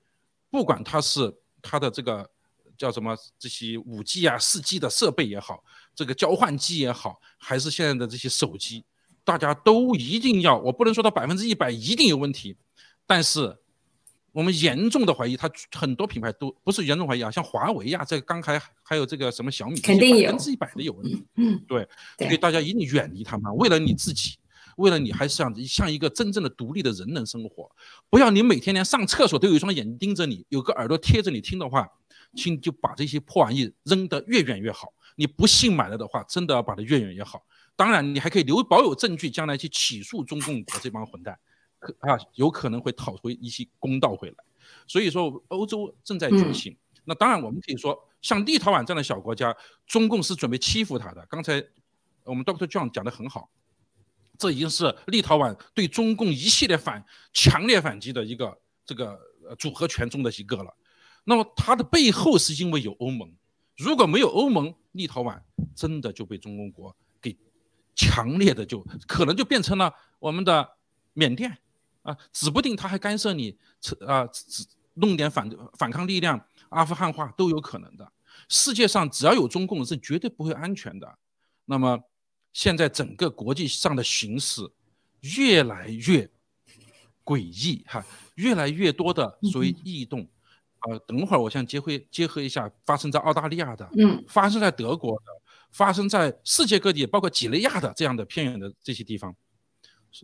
[0.50, 2.28] 不管它是它的这个。
[2.76, 3.16] 叫什么？
[3.38, 5.62] 这些五 G 啊、四 G 的设备也好，
[5.94, 8.84] 这个交换机也好，还是现在的这些手机，
[9.24, 10.58] 大家都一定要。
[10.58, 12.56] 我不能说它百分之一百一定有问题，
[13.06, 13.56] 但是
[14.32, 21.24] 我们严重的怀疑，它很多品牌都不是严重怀疑啊，像华为呀，这个刚才还有这个什么小米，肯定有百分之一百的有问题。
[21.36, 23.54] 嗯，对，所以大家一定远离他们。
[23.56, 24.36] 为了你自己，
[24.76, 27.70] 为了你还是想像一个真正的独立的人能生活，
[28.10, 31.88] 不要你每天连上厕所都有一双眼睛盯着你，有个耳朵贴着你听的话。
[32.34, 34.92] 请就把这些破玩意扔得越远越好。
[35.16, 37.46] 你不信买了的话，真的要把它越远越好。
[37.76, 41.38] 当然，你还可以留保有证据，将来去起诉中共国这帮混蛋。
[41.78, 44.36] 可啊有可能会讨回一些公道回来。
[44.86, 46.76] 所以说，欧洲正在觉醒。
[47.04, 49.54] 那当然，我们可以说，像立陶宛这样的小国家，
[49.86, 51.24] 中共是准备欺负他的。
[51.28, 51.62] 刚才
[52.24, 53.50] 我们 Doctor John 讲的很好，
[54.38, 59.20] 这已经是立陶宛对中共一系列反强烈反击的一个这个
[59.58, 60.74] 组合拳中的一个了。
[61.24, 63.32] 那么它的背后是因为有欧盟，
[63.76, 65.40] 如果没有欧盟，立陶宛
[65.74, 67.36] 真的就被中共国给
[67.94, 70.76] 强烈的就可能就变成了我们的
[71.12, 71.58] 缅甸。
[72.02, 73.56] 啊，指不定他还干涉你，
[74.06, 78.12] 啊，只弄点反反抗力量，阿富汗化都有可能的。
[78.46, 81.18] 世界上只要有中共，是绝对不会安全的。
[81.64, 81.98] 那么
[82.52, 84.70] 现在整个国际上的形势
[85.38, 86.30] 越来越
[87.24, 90.28] 诡异，哈，越来越多的所谓异动。
[90.88, 95.26] 呃，等会儿我想结合结合一下发生在澳大利亚的，嗯，发生在德国的，
[95.72, 99.34] 发生在世界各地，包括几内亚的这样的偏远的这些地方。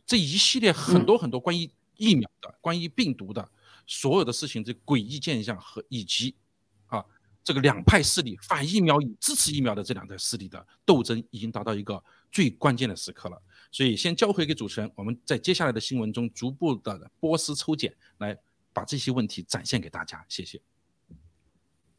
[0.07, 3.49] 这一系列很多很多关于疫苗的、关于病毒的
[3.87, 6.35] 所有的事情，这诡异现象和以及
[6.87, 7.05] 啊
[7.43, 13.43] 这个两派势力反疫苗与支持疫苗的这两派势力的斗争，已经达到一个最关键的时刻了。
[13.73, 18.37] 所以先交回给主持人，我们在接下来的新闻中逐步的波斯抽检，来
[18.81, 20.25] 把这些问题展现给大家。
[20.27, 20.59] 谢谢。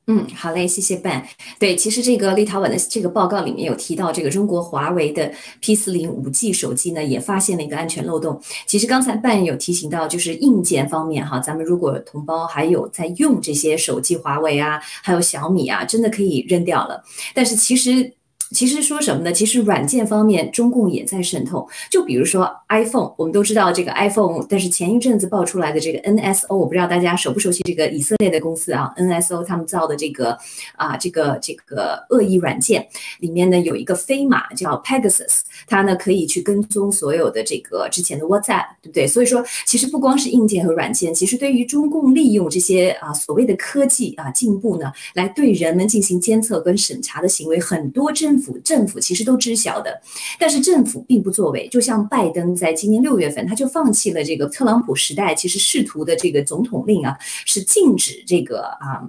[0.08, 1.24] 嗯，好嘞，谢谢 Ben。
[1.60, 8.42] 对，其实这个立陶宛的这个报告里面有提到，这个中国华为的 P 四零五 G 手机呢，也发现了一个安全漏洞。
[8.66, 17.04] 其实刚才 Ben 有提醒到，就是硬件方面哈，咱们如果同胞还有在用这些手机，华为啊，还有小米啊，真的可以扔掉了。
[17.36, 18.16] 但是其实。
[18.54, 19.32] 其实说什么呢？
[19.32, 21.68] 其实软件方面，中共也在渗透。
[21.90, 30.38] 就比如说 iPhone，我们都知道这个 iPhone，但是前一阵子爆出来的这个 NSO，我不知道大家熟不熟悉这个以色列的公司啊？NSO 他们造的这个
[30.76, 32.86] 啊，这个这个恶意软件
[33.20, 39.08] 里面呢有一个飞马叫 Pegasus，它呢可以去跟踪所有的这个之前的 WhatsApp，对不对？
[39.08, 50.02] 所以说，其实不光是硬件和软件，其实对于中共利用这些啊所谓的科技啊进步呢，来对人们进行监测跟审查的行为，很多政政府其实都知晓的，
[50.40, 51.68] 但是政府并不作为。
[51.70, 59.08] 就像拜登在今年六月份，他就放弃了这个特朗普时代其实试图的这个总统令啊，是禁止这个啊。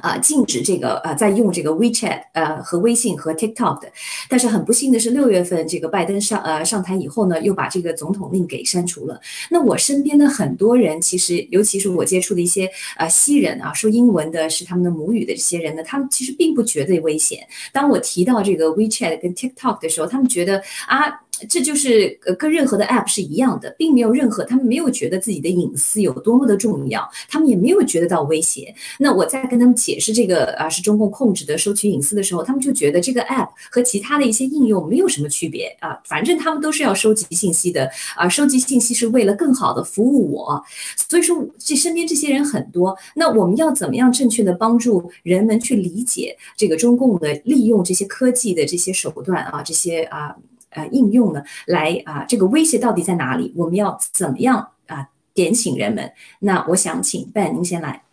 [0.00, 3.92] 啊，禁止这个呃，在用这个 WeChat 呃和微信和 TikTok 的，
[4.28, 9.20] 但是很不幸的是，六月份这个拜登上呃上台以后呢，又把这个总统令给删除了。
[9.50, 17.46] 那我身边的很多人，其实尤其是我接触的一些呃西人啊，说英文的是他们的母语的这些人呢，他们其实并不觉得危险。
[17.72, 21.21] 当我提到这个 WeChat 跟 TikTok 的时候，他们觉得啊。
[21.48, 28.72] 这就是呃跟任何的 app 是一样的，并没有任何，他们没有觉得自己的隐私有多么的重要，他们也没有觉得到威胁。
[28.98, 40.62] 那我在跟他们解释这个啊是中共控制的收取隐私的时候，他们就觉得这个 app 和其他的一些应用没有什么区别啊，反正他们都是要收集信息的啊，收集信息是为了更好的服务我。
[41.08, 50.36] 所以说这身边这些人很多，那我们要怎么样正确的帮助人们去理解这个中共的利用这些科技的这些手段啊，这些啊。
[50.74, 53.52] 呃，应用呢，来啊，这个威胁到底在哪里？
[53.54, 56.12] 我们要怎么样啊，点醒人们？
[56.40, 58.04] 那我想请 Ben 您先来。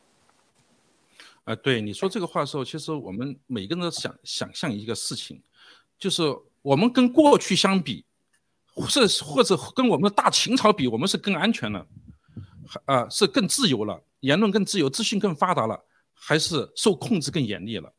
[1.46, 5.42] 啊，对你说这个话的时候，其实我们每个人都想想象一个事情，
[5.98, 6.24] 就是
[6.62, 8.06] 我们跟过去相比，
[8.88, 11.88] 是或者跟我们的大秦朝比，我们是更安全了，
[12.86, 15.82] 啊，是更自由了，言论更自由，资讯更发达了，
[16.14, 17.94] 还是受控制更严厉了？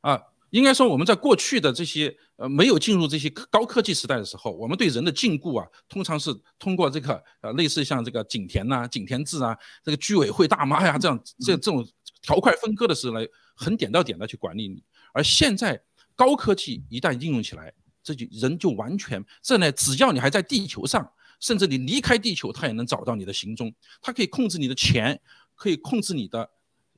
[0.00, 0.20] 啊？
[0.50, 11.86] 应该说，我们在过去的这些呃没有进入这些高科技时代的时候，我们对人的禁锢啊，通常是通过这个呃类似像这个井田呐、井田制啊、这个居委会大妈呀这样这这种
[12.20, 14.82] 条块分割的时候来很点到点的去管理你。
[15.12, 15.80] 而现在
[16.16, 21.08] 高科技一旦应用起来，这就人就完全这呢，只要你还在地球上，
[21.38, 25.20] 甚至你离开地球，它也能找到你的行踪，它可以控制你的钱，
[25.54, 26.50] 可以控制你的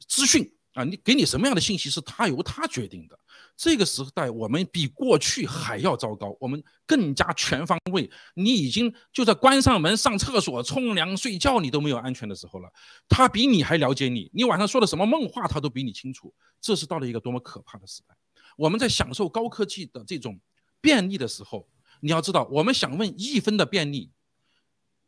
[0.09, 3.19] 资讯啊，你给你什么样的信息是它由它决定的。
[3.63, 8.11] 这个时代，我们比过去还要糟糕，我们更加全方位。
[8.35, 12.69] 你已经就在关上门、上厕所、冲凉、睡觉，你都没有安全的时候了。
[13.09, 16.35] 他比你还了解你，你晚上说的什么梦话，他都比你清楚。
[16.61, 18.17] 这是到了一个多么可怕的时代。
[18.57, 20.41] 我们在享受高科技的这种
[20.81, 21.69] 便利的时候，
[22.01, 24.11] 你要知道，我们想问一分的便利，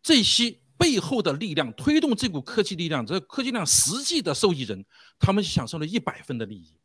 [0.00, 4.84] 这些背后的力量推动这股科技力量，这科技量实际的受益人，
[5.18, 6.76] 他们享受了一百分的利益。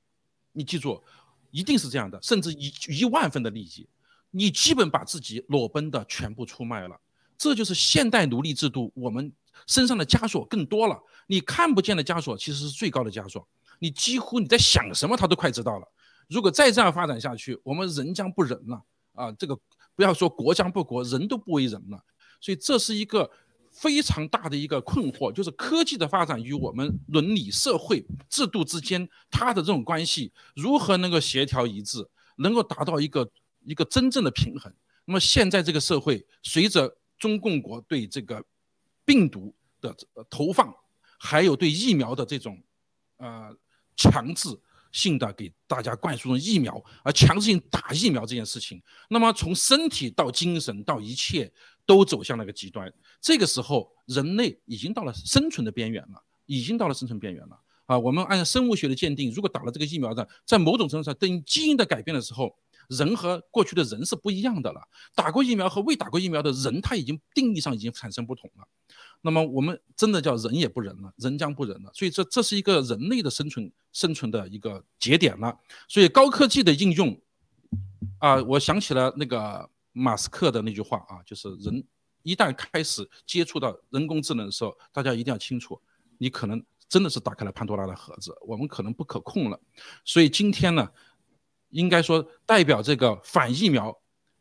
[0.51, 1.03] 你记住。
[1.51, 3.87] 一定是这样的，甚至一一万分的利益，
[4.31, 6.99] 你基本把自己裸奔的全部出卖了。
[7.37, 9.31] 这就是现代奴隶制度，我们
[9.65, 10.99] 身上的枷锁更多了。
[11.27, 13.47] 你看不见的枷锁其实是最高的枷锁，
[13.79, 15.87] 你几乎你在想什么，他都快知道了。
[16.27, 18.83] 如果再这样发展下去，我们人将不仁了
[19.13, 19.31] 啊！
[19.31, 19.57] 这个
[19.95, 22.03] 不要说国将不国，人都不为人了。
[22.39, 23.29] 所以这是一个
[23.72, 32.05] 非常大的一个困惑，就是科技的发展与我们伦理、社会制度之间，它的这种关系如何能够协调一致，
[32.38, 33.30] 能够达到一个
[33.63, 34.74] 一个真正的平衡。
[35.05, 38.43] 那么现在这个社会，随着中共国对这个
[39.05, 39.95] 病毒的
[40.30, 40.74] 投放，
[41.17, 42.61] 还有对疫苗的这种
[43.17, 43.55] 呃
[43.95, 44.49] 强制
[44.91, 51.51] 性的给大家灌输疫苗，而强制性打疫苗这件事情，那么从身体到精神到一切。
[51.89, 57.97] 都走向了个极端，这个时候人类已经到了生存的边缘了，已经到了生存边缘了啊！
[57.97, 62.55] 我们按生物学的鉴定，如果打了这个疫苗的，在某种程度上，等基因的改变的时候，
[62.89, 64.87] 人和过去的人是不一样的了。
[65.15, 68.67] 打过疫苗和未打过疫苗的人，他已经定义上已经产生不同了。
[69.21, 71.89] 那么我们真的叫人也不仁了，人将不仁了。
[71.95, 75.57] 所以这这是一个人类的生存生存的一个节点了。
[75.87, 77.19] 所以高科技的应用
[78.19, 79.67] 啊，我想起了那个。
[79.91, 81.83] 马斯克的那句话啊，就是人
[82.23, 85.81] 一旦开始接触到人工智能的时候，大家一定要清楚，
[86.17, 89.59] 你可能真的是打开了潘多拉的盒子，我们可能不可控了。
[90.03, 90.87] 所以今天呢，
[91.69, 93.97] 应该说代表这个反疫苗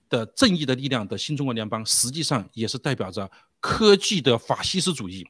[0.09, 3.31] 的正义的力量的新中国联邦，实际上也是代表着
[3.61, 5.27] 科技的法西斯主义。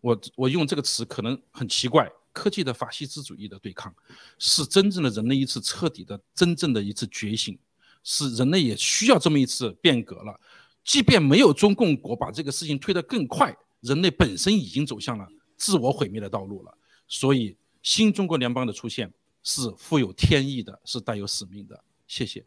[0.00, 3.94] 我我用这个词可能很奇怪，科技的法西斯主义的对抗，
[4.38, 7.58] 是真正的人类一次彻底的、真正的一次觉醒。
[8.02, 10.40] 是人类也需要这么一次变革了，
[10.82, 15.26] 即便没有中共国把这个事情推得更快，人类本身已经走向了
[15.56, 16.74] 自我毁灭的道路了。
[17.06, 21.82] 所以，新中国联邦的出现是富有天意的，是带有使命的。
[22.06, 22.44] 谢谢。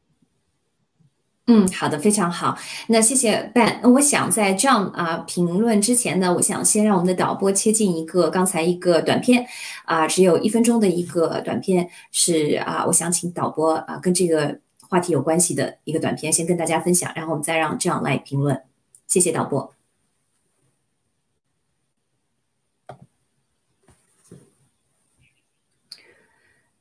[1.47, 2.57] 嗯，好的，非常好。
[2.87, 3.79] 那谢谢 Ben。
[3.83, 9.45] 那我想在这样啊评论之前呢，我想先让我们的导播切进一个刚才一个短片
[9.85, 14.62] 啊，只有一分钟的一个短片，是啊，我想请导播啊跟这个。
[14.93, 18.61] 话题有关系的一个短片，先跟大家分享，然后我们再让这样来评论。
[19.07, 19.73] 谢谢导播。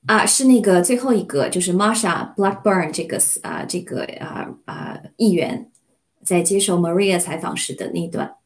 [0.05, 5.71] 啊，是那个最后一个，就是 Marsha Blackburn 这个啊，这个啊啊议员
[6.23, 8.37] 在接受 Maria 采访时的那一段。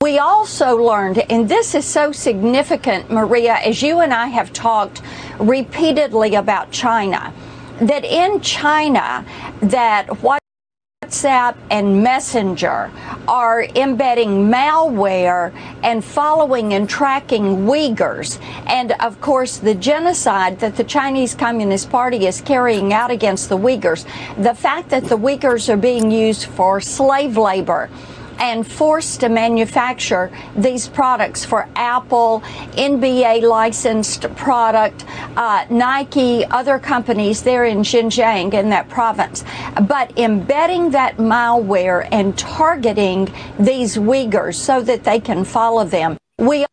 [0.00, 5.02] We also learned, and this is so significant, Maria, as you and I have talked
[5.38, 7.34] repeatedly about China,
[7.82, 9.26] that in China,
[9.60, 12.90] that WhatsApp and Messenger
[13.28, 18.40] are embedding malware and following and tracking Uyghurs.
[18.66, 23.58] And of course, the genocide that the Chinese Communist Party is carrying out against the
[23.58, 24.06] Uyghurs,
[24.42, 27.90] the fact that the Uyghurs are being used for slave labor
[28.38, 32.40] and forced to manufacture these products for Apple,
[32.72, 35.04] NBA licensed product,
[35.36, 39.44] uh, Nike, other companies there in Xinjiang in that province.
[39.88, 46.16] But embedding that malware and targeting these Uyghurs so that they can follow them.
[46.38, 46.66] We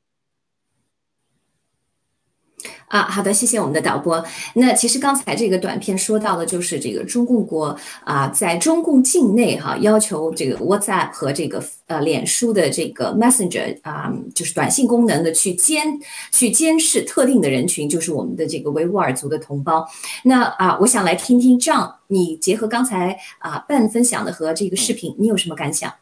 [2.91, 4.21] 啊，好的，谢谢我们的导播。
[4.55, 7.73] 那其实刚才这个短片说到的，就是这个中共国
[8.03, 16.01] 啊，在中共境内哈，要求这个 WhatsApp 和这个呃脸书的这个 Messenger 啊，就是短信功能的去监
[16.33, 19.87] 去监视特定的人群，就是我们的这个维吾尔族的同胞。
[20.25, 25.93] 那啊，我想来听听 John，，你结合刚才啊 Ben 分享的和这个视频，你有什么感想？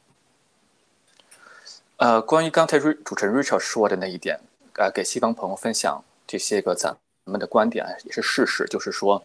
[1.98, 4.40] 呃，关于刚才主持人 Rachel 说的那一点，
[4.74, 6.04] 呃，给西方朋友分享。
[6.30, 9.20] 这些个咱们的观点也是事实，就是说，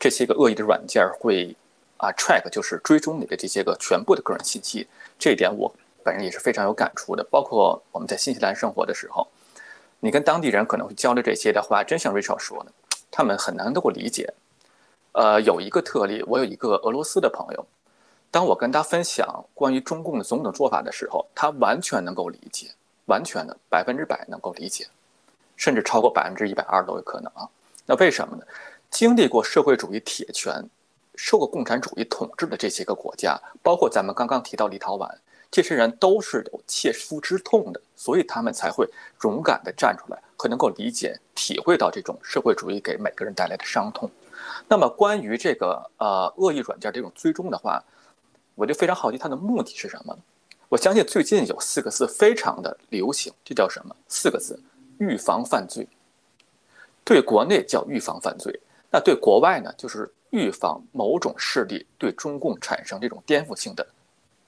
[0.00, 1.54] 这些个恶意的软件会
[1.98, 4.88] 啊 track，就是追踪你的这些个全部的个人信息。
[5.18, 5.70] 这一点我
[6.02, 7.22] 本人也是非常有感触的。
[7.30, 9.28] 包括我们在新西兰生活的时候，
[10.00, 12.72] 你跟当地人可能会交流这些的话，真像 Rachel 说的，
[13.10, 14.32] 他们很难能够理解。
[15.12, 17.66] 呃，有一个特例，我有一个俄罗斯的朋友，
[18.30, 22.68] 当我跟他分享关于中共的种种做法的时候，他完全能够理解，
[23.04, 24.86] 完全的百分之百能够理解。
[25.58, 27.46] 甚至超过百分之一百二都有可能啊！
[27.84, 28.44] 那为什么呢？
[28.90, 30.64] 经历过社会主义铁拳、
[31.16, 35.10] 受过共产主义统治的这些个国家，包括咱们刚刚提到立陶宛，
[35.50, 38.88] 这些人都是有切肤之痛的，所以他们才会
[39.24, 44.08] 勇敢地站出来，和能够理解、体会到这种社会主义给每个人带来的伤痛。
[44.68, 47.82] 那么，关于这个呃恶意软件这种追踪的话，
[48.54, 50.16] 我就非常好奇它的目的是什么？
[50.68, 53.96] 我相信最近有四个字非常的流行，这叫什么？
[54.06, 54.58] 四个字。
[54.98, 55.86] 预防犯罪，
[57.04, 63.86] 对国内叫预防犯罪，那对国外呢，就是预防某种势力对中共产生这种颠覆性的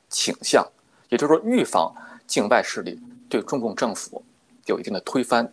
[0.09, 0.67] 倾向，
[1.09, 1.95] 也就是说，预防
[2.27, 4.23] 境外势力对中共政府
[4.67, 5.53] 有一定的推翻、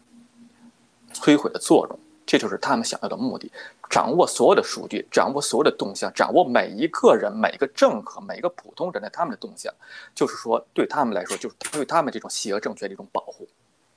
[1.13, 1.99] 摧毁的作用。
[2.25, 3.49] 这就是他们想要的目的：
[3.89, 9.73] 掌握所有的数据，掌握所有的动向，掌握每一个人、每一个政客、每一个普通人的他们的动向。
[10.13, 13.47] 就是说，对他们来说，就是对他们这种邪恶政权的一种保护。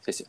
[0.06, 0.24] 谢谢。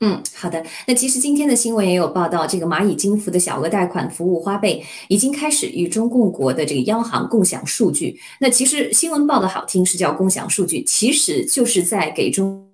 [0.00, 0.62] 嗯，好的。
[0.86, 8.20] 那其实今天的新闻也有报道，这个蚂蚁金服的小额贷款服务花呗已经开始与中共国的这个央行共享数据。
[8.40, 12.70] 那其实新闻报的好听是叫共享数据，其实就是在给中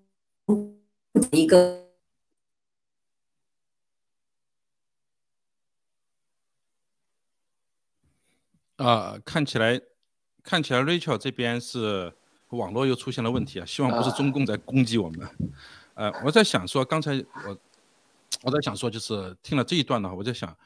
[1.30, 1.78] 一个。
[8.76, 9.78] 啊，看起来，
[10.42, 12.12] 看起来 Rachel 这边是
[12.48, 15.28] 网络又出现了问题啊，希望不是中共在攻击我们。
[15.95, 17.12] 呃，我在想说，刚才
[17.47, 17.57] 我
[18.43, 20.57] 我在想说，就是听了这一段的话，我在想，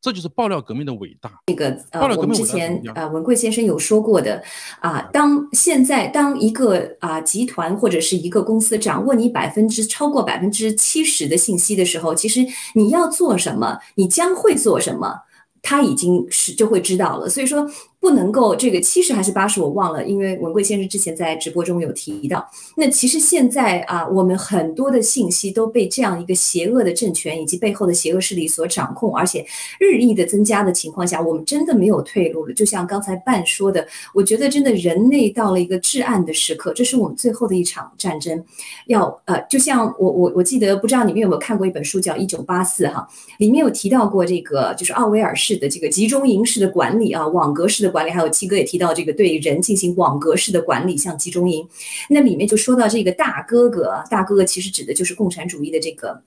[0.00, 1.32] 这就是爆料革命的伟大。
[1.46, 4.42] 那个呃，我们之前呃文贵先生有说过的
[4.80, 15.22] 啊，当现在当一个啊集团或者是一个公司掌握你百分之超过百分之七十的信息的时候，其实你要做什么，你将会做什么，
[15.62, 17.28] 他已经是就会知道了。
[17.28, 17.68] 所以说。
[18.04, 22.46] 不能够这个七十还是八十我忘了，因为文贵先生之前在直播中有提到。
[22.76, 29.42] 那其实现在啊，我们很多的信息都被这样一个邪恶的政权以及背后的邪恶势力所掌控，而且
[29.80, 32.52] 日益的增加的情况下，我们真的没有退路了。
[32.52, 38.44] 就像刚才半说的，我觉得真的人类到了一个至暗的时刻，这是我们最后的一场战争。
[38.88, 47.93] 要呃，就像我我我记得不知道你们有没有看过一本书叫《一九八四》哈，里面有提到过这个就是奥威尔式的这个集中营式的管理啊，网格式的。
[47.94, 51.64] 管理还有七哥也提到这个对人进行网格式的管理，像集中营，
[52.10, 56.20] 那里面就说到这个大哥哥，大哥哥其实指的就是共产主义的这个。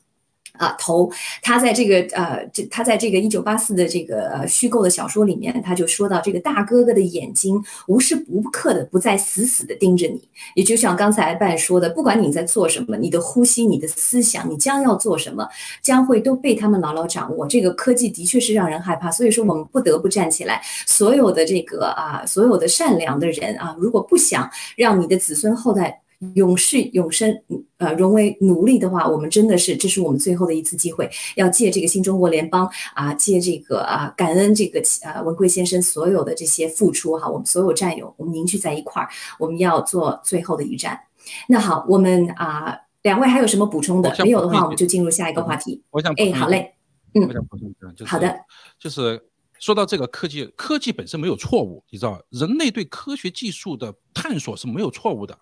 [0.57, 10.21] 啊，头他在这个呃，这他在这个一九八四的这个虚构的小说里面，他就说到这个大哥哥的眼睛无时不刻的不再死死的盯着你，
[10.55, 15.47] 也就像刚才半说的，不管你在做什么，你的呼吸、你的思想、你将要做什么，
[15.81, 17.47] 将会都被他们牢牢掌握。
[17.47, 20.61] 这个科技的确是让人害怕，所以说我们不得不站起来。
[20.85, 26.01] 所有的这个啊，所有的善良的人啊，如果不想让你的子孙后代。
[26.33, 27.31] 永世永生，
[27.77, 40.99] 呃，沦为奴隶的话，我们真的是，这是我们最后的一次机会，要借这个新中国联邦啊，借这个啊，感恩这个呃文贵先生所有的这些付出哈，我们所有战友，我们凝聚在一块儿，我们要做最后的一战。
[41.47, 44.15] 那好，我们啊，两位还有什么补充的？
[44.23, 45.83] 没有的话，我们就进入下一个话题。
[45.91, 46.73] 我想，哎，好嘞，
[47.13, 48.35] 嗯，我想补充一下，就是好的，
[48.79, 49.21] 就是
[49.59, 55.37] 说到这个科技，科技本身没有错误，你知道，人类对科学技术的探索是没有错误的。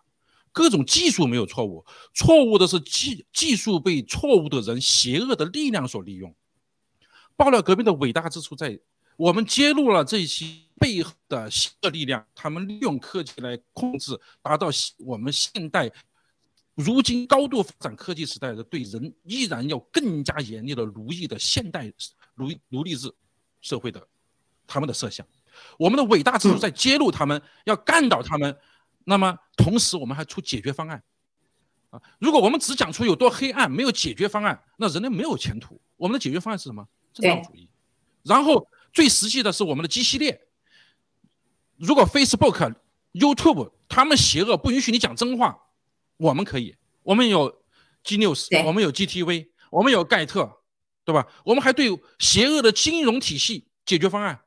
[0.56, 6.34] 各种技术没有错误，错误的是技技术被错误的人、邪恶的力量所利用。
[7.36, 8.80] 爆料革命的伟大之处在，
[9.18, 10.46] 我们揭露了这些
[10.80, 15.92] 背后的邪恶力量，他们利用科技来控制，达到我们现代
[16.74, 21.92] 如今高度发展科技时代的对人依然要更加严厉的奴役的现代
[22.36, 23.14] 奴奴隶制
[23.60, 24.02] 社会的
[24.66, 25.28] 他们的设想。
[25.78, 28.58] 我们的伟大之处在揭露他们，要干倒他们。
[29.06, 31.02] 那么，同时我们还出解决方案，
[31.92, 35.80] 啊，如果我们只讲出有多黑暗，没有解决方案，那人类没有前途。
[35.96, 36.86] 我们的解决方案是什么？
[37.14, 37.70] 正当主义。
[38.24, 40.48] 然后最实际的是我们的基系列。
[41.78, 42.76] 如果 Facebook、
[43.14, 45.56] YouTube 他们邪恶，不允许你讲真话，
[46.18, 46.76] 我们可以。
[47.04, 47.64] 我们有
[48.04, 50.64] G News，我们有 GTV，我们有盖特，
[51.04, 51.28] 对吧？
[51.46, 54.42] 我们还对邪恶的金融体系解决方案，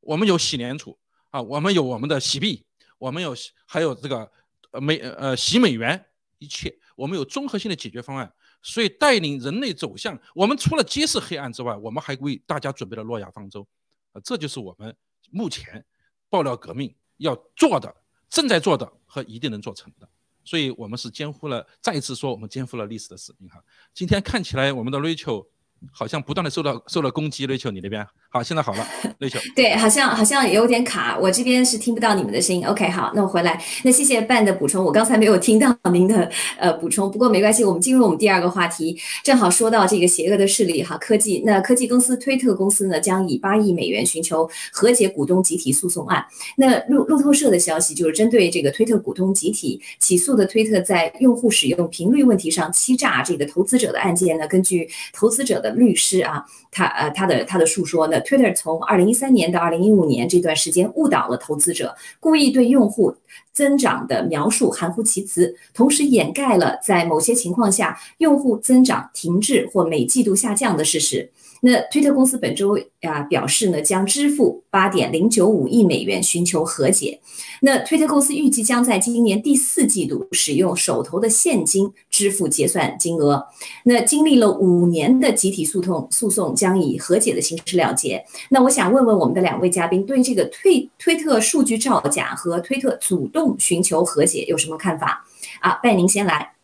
[0.00, 0.98] 我们有洗联储
[1.28, 2.64] 啊，我们有我们的洗币。
[3.00, 3.34] 我们有
[3.64, 4.30] 还有这个
[4.72, 6.04] 呃美呃洗美元，
[6.36, 8.30] 一切我们有综合性的解决方案，
[8.60, 13.66] 所以带领人类走向我们除了揭示黑暗之外，我们还为大家准备了诺亚方舟，
[14.12, 14.94] 啊，这就是我们
[15.30, 15.82] 目前
[16.28, 17.92] 爆料革命要做的、
[18.28, 20.06] 正在做的和一定能做成的，
[20.44, 23.64] 所以我们是肩负了再一次说我们肩负了历史的使命哈。
[23.94, 25.46] 今天看起来我们的 Rachel。
[25.92, 28.86] 好像不断的受到受到攻击，瑞秋，你那边好，现在好了，
[29.18, 29.38] 瑞秋。
[29.56, 32.64] 对，好像好像有点卡，我这边是听不到你们的声音。
[32.66, 33.60] OK，好，那我回来。
[33.82, 41.42] 那谢谢 Ben 的补充，我刚才没有听到您的呃补充，不过没关系，我们进入我们第二个话题，正好说到这个邪恶的势力哈，科技。
[41.44, 46.24] 那科技公司推特公司呢，将以八亿美元寻求和解股东集体诉讼案。
[46.56, 55.69] 那路路透社的消息就是针对这个推特股东集体起诉的推特在用户使用频率问题上欺诈这个投资者的案件呢，根据投资者的。
[55.70, 63.16] 律师啊，他呃，他的他的述说呢，Twitter 从二零一三年到二零一五年这段时间误导了投资者，故意对用户
[63.52, 71.30] 增长的描述含糊其辞，同时掩盖了在某些情况下用户增长停滞或每季度下降的事实。
[71.62, 77.20] 那推特公司本周啊表示呢，将支付八点零九五亿美元寻求和解。
[77.60, 83.46] 那推特公司预计将在今年第四季度使用手头的现金支付结算金额。
[83.84, 88.24] 那经历了五年的集体诉讼，诉讼将以和解的形式了结。
[88.48, 95.24] 那我想问问我们的两位嘉宾，对这个推推特数据造假和推特主动寻求和解有什么看法？
[95.60, 96.59] 啊，拜您先来。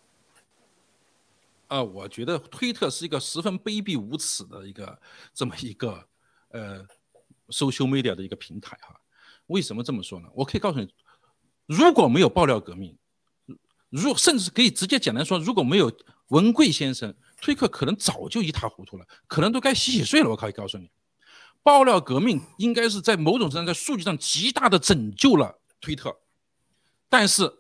[1.68, 5.00] 呃，我觉得推特是一个十分卑鄙无耻的一个
[5.34, 6.08] 这么一个
[6.50, 6.86] 呃
[7.48, 8.94] social media 的一个平台哈。
[9.46, 10.28] 为什么这么说呢？
[10.32, 10.94] 我可以告诉你，
[11.66, 12.96] 如果没有爆料革命，
[13.90, 15.90] 如甚至可以直接简单说，如果没有
[16.28, 20.30] 文贵先生，推特可能早就一塌糊涂了，可能都该洗洗睡了。
[20.30, 20.88] 我可以告诉你，
[21.64, 26.16] 爆料革命应该是在某种程度上在数据上极大的拯救了推特，
[27.08, 27.52] 但是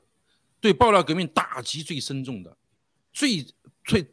[0.60, 2.56] 对爆料革命打击最深重的，
[3.12, 3.44] 最。
[3.86, 4.12] 最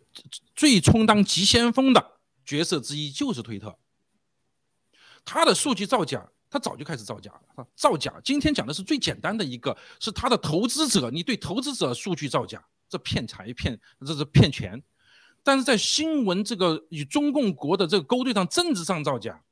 [0.56, 3.76] 最充当急先锋的角色之一就是推特，
[5.26, 7.68] 他的数据造假，他早就开始造假了。
[7.76, 14.82] 造假，今天讲的是最简单的一个，是他的投资者，你对投资者数据造假，这骗财骗，这是骗钱。
[15.42, 19.44] 但是在新闻这个与中共国的这个勾兑上，政治上造假，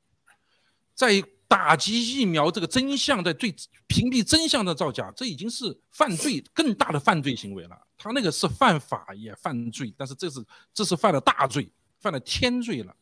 [0.94, 1.20] 在
[1.52, 3.54] 打击疫苗这个真相，在对
[3.86, 7.78] 屏蔽真相的造假，这已经是犯罪更大的犯罪行为了。
[7.98, 10.42] 他那个是犯法也犯罪，但是这是
[10.72, 12.96] 这是犯了大罪，犯了天罪了。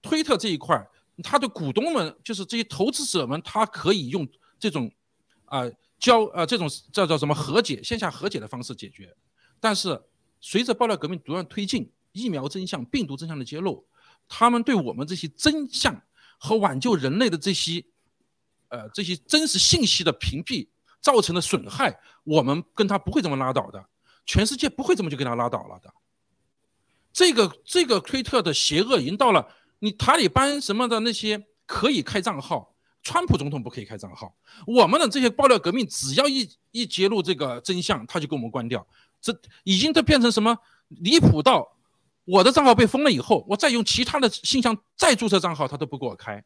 [0.00, 0.82] 推特这一块，
[1.22, 4.26] 他的股东们就是这些投资者们，他可以用
[4.58, 4.90] 这种
[5.44, 5.64] 啊
[5.98, 9.14] 交啊这种叫叫什么和解线下和解的方式解决。
[9.60, 10.00] 但是
[10.40, 13.86] 随着爆料革命不断推进，疫苗真相、病毒真相的揭露，
[14.26, 15.94] 他们对我们这些真相
[16.42, 17.84] 和挽救人类的这些
[18.68, 20.66] 呃这些真实信息的屏蔽
[21.00, 23.86] 造成的损害，我们跟他不会这么拉倒的。
[24.26, 25.94] 全世界不会这么就给他拉倒了的。
[27.12, 32.74] 这个这个推特的邪恶已经到了，你塔利班什么的那些可以开账号，
[33.04, 34.36] 川普总统不可以开账号。
[34.66, 38.84] 我们的这些爆料革命，只要一一揭露这个真相，他就给我们关掉。
[39.20, 39.32] 这
[39.62, 41.76] 已经都变成什么离谱到，
[42.24, 46.42] 我的账号被封了以后，我再用其他的信箱再注册账号，他都不给我开。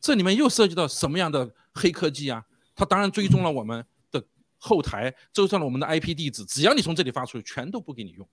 [0.00, 2.44] 这里面又涉及到什么样的黑科技啊？
[2.74, 4.22] 他当然追踪了我们的。
[4.58, 8.26] 后台追踪了我们的 IP 地址，只要你从这里发出去，全都不给你用。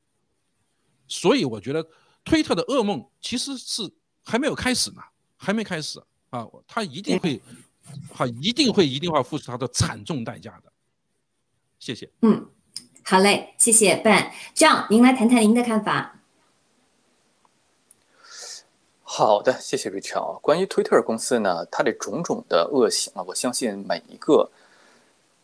[1.05, 1.85] 所以我觉得
[2.23, 3.83] 推特的噩梦其实是
[4.23, 5.01] 还没有开始呢，
[5.35, 7.41] 还没开始啊，他一定会，
[8.13, 10.71] 好，一定会，一定会付出他的惨重代价的。
[11.77, 12.09] 谢谢。
[12.21, 12.49] 嗯，
[13.03, 14.31] 好嘞，谢谢 Ben。
[14.55, 16.22] 这样，您来谈谈您的看法。
[19.15, 20.39] 好的，谢谢 Rachel。
[20.41, 24.49] 关于推特公司呢，它的种种的恶行啊，我相信每一个。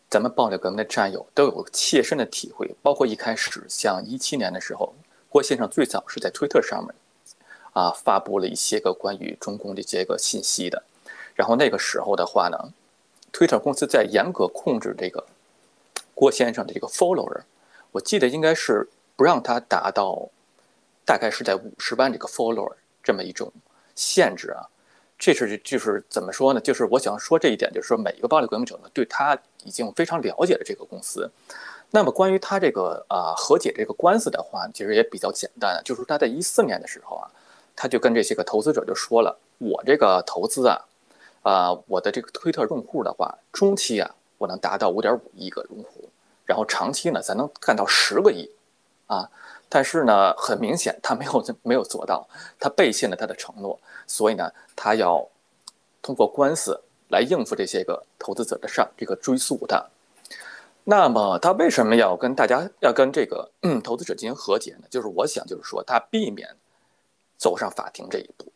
[0.08, 4.92] 咱们爆料革命的战友都有切身的体会，包括一开始像一七年的时候，
[5.28, 6.92] 郭先生最早是在推特上面，
[7.72, 10.82] 啊，发布了一些个关于中共的这个信息的。
[11.36, 12.58] 然后那个时候的话呢，
[13.30, 15.24] 推特公司在严格控制这个
[16.12, 17.42] 郭先生的这个 follower，
[17.92, 20.28] 我记得应该是不让他达到，
[21.04, 22.72] 大概是在五十万这个 follower
[23.10, 23.52] 这么一种
[23.96, 24.62] 限制啊。
[25.18, 26.60] 这是就是怎么说呢？
[26.60, 31.28] 就是我想说这一点，就是说每一个暴力革命者呢，对他已经非常了解了这个公司。
[31.90, 37.28] 那么关于他这个啊和解这个官司的话，其实也比较简单，就是他在一四年的时候啊，
[37.74, 40.78] 他就跟这些个投资者就说了，我这个投资啊，
[41.42, 46.08] 啊我的这个推特用户的话，中期啊我能达到五点五亿个用户，
[46.46, 48.50] 然后长期呢咱能干到十个亿，
[49.06, 49.28] 啊。
[49.72, 55.24] 但是呢，很明显他没有没有做到，他背信了他的承诺，所以呢，他要
[56.02, 59.90] 通过官司来应付这些个投资者的上这个追诉的。
[60.82, 64.88] 那么他为什么要跟大家要跟这个嗯 投资者进行和解呢？
[64.90, 66.56] 就是我想就是说他避免
[67.36, 68.52] 走上法庭这一步。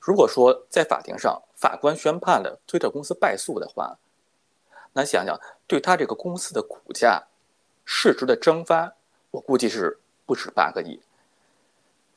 [0.00, 3.98] 如果说在法庭上法官宣判了推特公司败诉的话，
[4.92, 5.36] 那想想
[5.66, 7.24] 对他这个公司的股价
[7.84, 8.94] 市值的蒸发，
[9.32, 9.98] 我估计是。
[10.26, 11.00] 不止八个亿，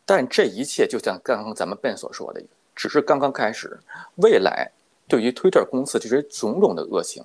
[0.05, 2.43] 但这一切就像刚刚咱们 Ben 所说的，
[2.75, 3.79] 只是刚刚开始。
[4.15, 4.71] 未来
[5.07, 7.23] 对于 Twitter 公司这些种种的恶行，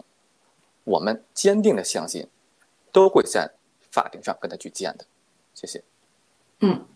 [0.85, 2.29] 我们坚定的相信，
[2.93, 3.51] 都会在
[3.91, 5.07] 法庭上跟他去见的。
[5.55, 5.83] 谢谢。
[6.61, 6.87] 嗯。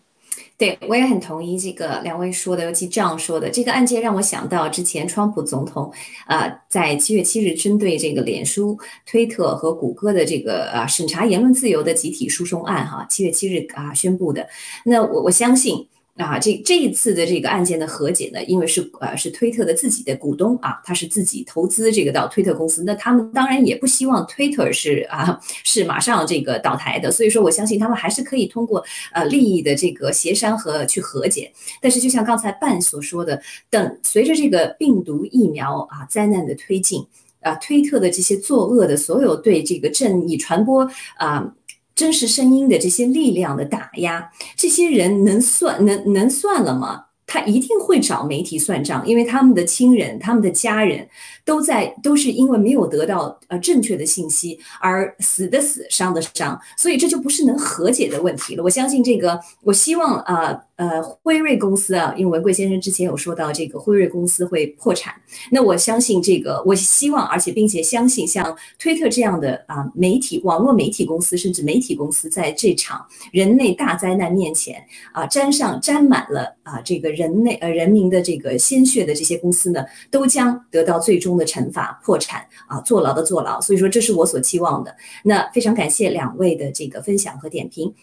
[0.59, 3.49] 对，我也很同意这个两位说的，尤其这样说的。
[3.49, 5.89] 这个案件让我想到之前川普总统，
[6.27, 14.45] 呃，在七月七日针对这个脸书、推特和谷歌的这个啊审查言论自由的集体诉讼案，哈，七月七日啊宣布的。
[14.83, 15.87] 那我我相信。
[16.19, 31.49] 啊，这这一次的这个案件的和解呢，因为是呃是推特的自己的股东啊，他是自己投资这个到推特公司，那他们当然也不希望推特是啊是马上这个倒台的，所以说我相信他们还是可以通过呃利益的这个协商和去和解。
[31.81, 37.01] 但是就像刚才半所说的，等随着这个病毒疫苗啊灾难的推进
[37.39, 40.85] 啊，推特的这些作恶的所有对这个正义传播
[41.17, 41.55] 啊。
[41.99, 47.07] 真实声音的这些力量的打压，这些人能算能能算了吗？
[47.27, 51.05] 他一定会找媒体算账，因为他们的亲人、他们的家人
[51.43, 58.63] 都在，都是因为没有得到呃正确的信息而死的死，伤的伤，所以这就不是能和解的问题了。
[58.63, 60.57] 我相信这个，我希望啊。
[60.79, 65.13] 呃辉瑞公司啊，因为文贵先生之前有说到这个辉瑞公司会破产，
[65.51, 83.59] 那我相信这个，我希望而且并且相信像推特这样的啊媒体、网络媒体公司，甚至媒体公司，在这场人类大灾难面前啊，沾上沾满了啊这个人类呃人民的这个鲜血的这些公司呢，都将得到最终的惩罚，破产啊，坐牢的坐牢。
[83.59, 84.95] 所以说，这是我所期望的。
[85.25, 87.93] 那非常感谢两位的这个分享和点评。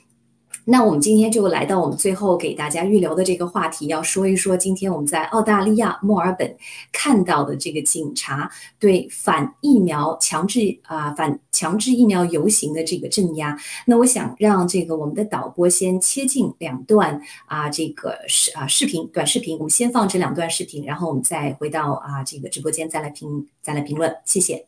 [0.69, 6.57] 那我们今天就来到我们最后给大家预留的这个话题，要说一说今天我们在澳大利亚墨尔本
[6.91, 8.51] 看到的这个警察
[8.81, 13.57] 对反疫苗强制啊反强制疫苗游行的这个镇压。
[13.87, 24.67] 那我想让这个我们的导播先切进两段啊这个视啊视频短视频，我们先放这两段视频，然后我们再回到啊这个直播间再来评再来评论，谢谢。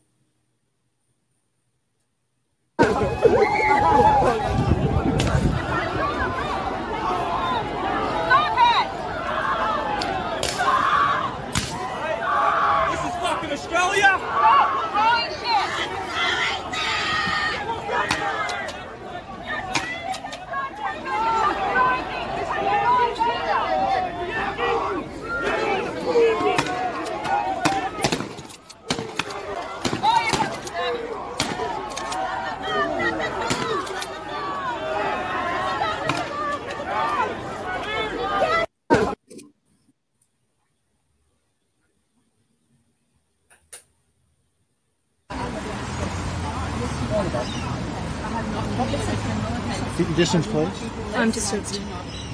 [50.15, 50.69] Distance, please.
[51.15, 51.81] I'm distanced.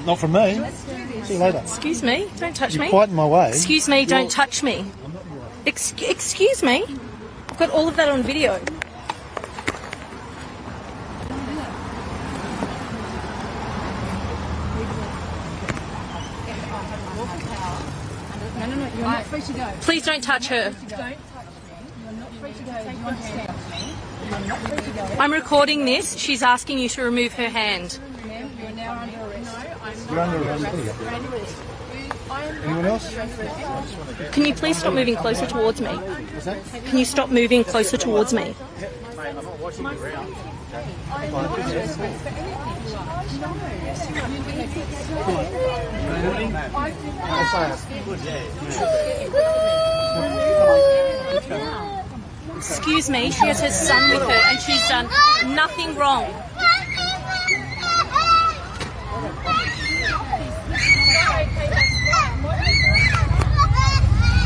[0.05, 0.61] Not from me.
[1.23, 1.59] See you later.
[1.59, 2.29] Excuse me.
[2.37, 2.89] Don't touch You're me.
[2.89, 3.49] quite in my way.
[3.49, 4.05] Excuse me.
[4.05, 4.85] Don't touch me.
[5.65, 6.85] Ex- excuse me.
[7.49, 8.59] I've got all of that on video.
[18.57, 19.71] No, no, no, you're not free to go.
[19.81, 20.69] Please don't touch her.
[20.71, 21.15] Don't touch me.
[22.03, 23.44] You're not free to go.
[25.19, 26.17] I'm recording this.
[26.17, 27.99] She's asking you to remove her hand.
[28.25, 29.55] Ma'am, you're now under arrest.
[29.55, 30.65] No, I'm You're under arrest.
[30.65, 31.55] under arrest.
[32.29, 33.15] I'm Anyone else?
[34.33, 35.97] Can you please stop moving closer towards me?
[36.87, 38.53] Can you stop moving closer towards me?
[52.57, 55.07] Excuse me, she has her son with her and she's done
[55.53, 56.25] nothing wrong.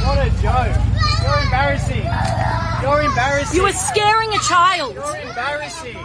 [0.05, 0.75] What a joke.
[1.21, 2.03] You're embarrassing.
[2.81, 3.55] You're embarrassing.
[3.55, 4.95] You are scaring a child.
[4.95, 5.97] You're embarrassing.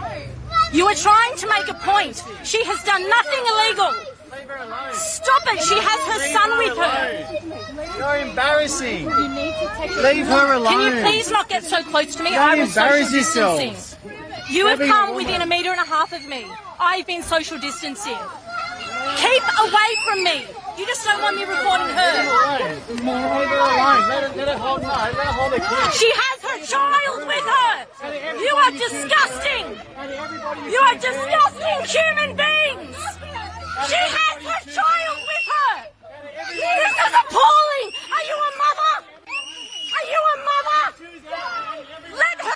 [0.71, 2.23] You are trying to make a point.
[2.43, 4.04] She has done nothing illegal.
[4.45, 4.93] Leave her alone.
[4.93, 5.61] Stop it.
[5.63, 7.81] She has her Leave son her with her.
[7.81, 7.97] alone.
[7.97, 9.01] You're embarrassing.
[9.09, 10.73] You need to take Leave her alone.
[10.73, 12.29] Can you please not get so close to me?
[12.29, 13.59] Don't I was social embarrass yourselves.
[13.63, 13.99] distancing.
[14.51, 15.25] You have Having come woman.
[15.25, 16.45] within a metre and a half of me.
[16.79, 18.17] I've been social distancing.
[19.17, 20.45] Keep away from me.
[20.77, 22.13] You just don't want me recording her.
[22.89, 24.09] Leave her alone.
[24.09, 25.93] Let her, let her hold, no, let her hold her kid.
[25.97, 28.37] She has her child with her.
[28.37, 29.65] You are disgusting.
[30.69, 32.97] You are disgusting human beings.
[33.83, 35.71] She has her child with her.
[36.47, 37.89] This is appalling.
[38.15, 38.93] Are you a mother?
[39.95, 40.81] Are you a mother?
[42.15, 42.55] Let her.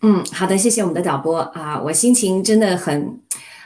[0.00, 3.20] 嗯，好的，谢谢我们的导播啊，我心情真的很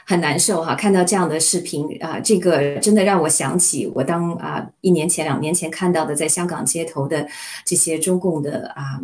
[0.05, 7.27] 很难受哈，看到这样的视频啊，这个真的让我想起我当啊一年前、两年前看到的在香港街头的
[7.65, 8.99] 这些中共的啊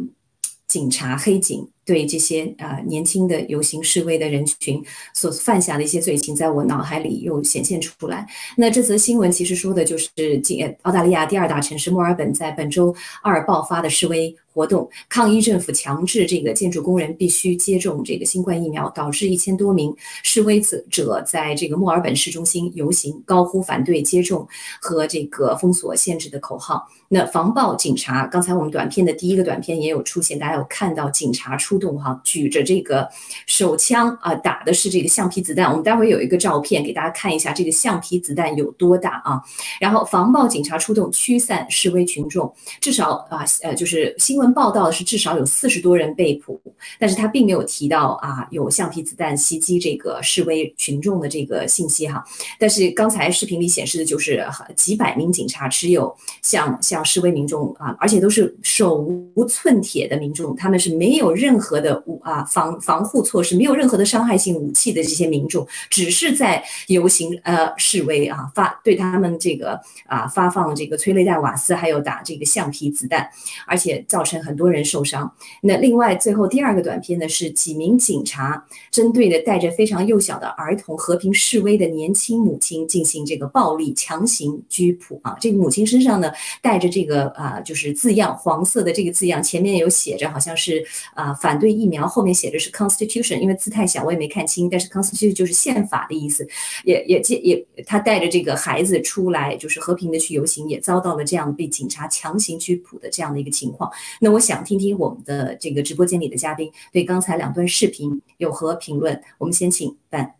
[0.67, 8.25] 警察黑警对这些啊年轻的游行示威的人群所犯下的一些罪行，在我脑海里又显现出来。
[8.55, 10.09] 那这则新闻其实说的就是，
[10.43, 24.47] 今澳大利亚第二大城市墨尔本在本周二爆发的示威活动抗议政府强制这个建筑工人必须接种这个新冠疫苗，导致一千多名示威者在这个墨尔本市中心游行，高呼反对接种
[24.79, 26.87] 和这个封锁限制的口号。
[27.09, 33.09] 那防暴警察，刚才我们短片的第一个短片也有出现，大家有看到警察出出动哈，举着这个
[33.47, 35.67] 手枪啊，打的是这个橡皮子弹。
[35.69, 39.41] 我们待会有一个照片给大家看一下，这个橡皮子弹有多大啊？
[39.81, 44.53] 然后防暴警察出动驱散示威群众，至少啊呃就是新闻。
[44.53, 46.61] 报道的是至少有四十多人被捕，
[46.99, 52.23] 但是他并没有提到啊有橡皮子弹袭击这个示威群众的这个信息哈。
[52.59, 54.45] 但是刚才视频里显示的就是
[54.75, 58.97] 几百名警察持有向向示威民众啊，而且都是手
[59.35, 73.27] 无寸铁的民众，他们是没有任何的武啊防防护措施，没有任何的伤害性武器的这些民众，只是在游行呃示威啊发对他们这个啊发放这个催泪弹、瓦斯，还有打这个橡皮子弹，
[73.65, 74.43] 而且造成。
[74.43, 75.31] 很多人受伤。
[75.61, 85.37] 那另外，最后第二个短片呢，是几名警察针对的带着非常幼小的儿童和平示威的年轻母亲进行这个暴力强行拘捕啊。
[85.39, 86.29] 这个母亲身上呢
[86.61, 90.83] 带着这个啊，就是字样黄色的这个字样，前面有写着好像是
[91.13, 96.47] 啊反反对疫苗，后面写的是 Constitution，因为字太小我也没看清，但是 Constitution 就是宪法的意思。
[96.83, 103.91] 也也也他带着这个孩子出来，就是和平的去游行，也遭到了这样被警察强行拘捕的这样的一个情况。
[104.19, 109.21] 那我想听听我们的这个直播间里的嘉宾对刚才两段视频有何评论？
[109.37, 110.33] 我们先请范。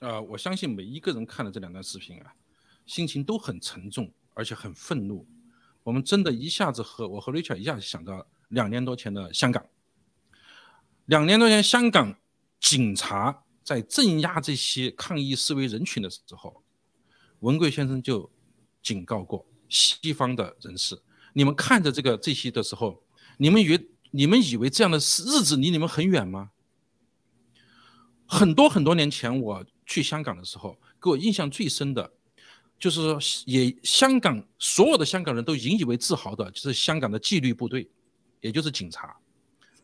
[0.00, 2.34] 呃，我相信每一个人看了这两段视频啊，
[2.84, 5.26] 心情都很沉重，而且很愤怒。
[5.82, 9.66] 我们真的一下子和我和 Richard 一下子想到两年多前的香港。
[11.06, 12.16] 两年多前，香港
[12.60, 16.62] 警察在镇压这些抗议示威人群的时候，
[17.40, 18.30] 文贵先生就
[18.80, 20.96] 警告过西方的人士。
[21.32, 23.02] 你们看着这个这些的时候，
[23.38, 25.00] 你们以为你们以为这样的日
[25.42, 26.50] 子离你们很远吗？
[28.26, 32.12] 很多很多年前我去香港的时候，给我印象最深的，
[32.78, 37.90] 就是也香港所有的香港人都引以为自豪的，就是香港的纪律部队，
[38.40, 39.16] 也就是警察，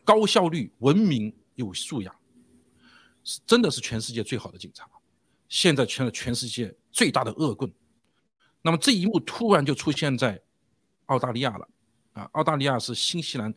[0.03, 2.15] 高效率、文明、有素养，
[3.23, 4.87] 是真的是全世界最好的警察。
[5.47, 7.71] 现在成了全世界最大的恶棍。
[8.61, 10.41] 那么这一幕突然就出现在。
[11.07, 11.65] 澳大利亚了，
[12.11, 13.53] 啊，澳大利亚是新西兰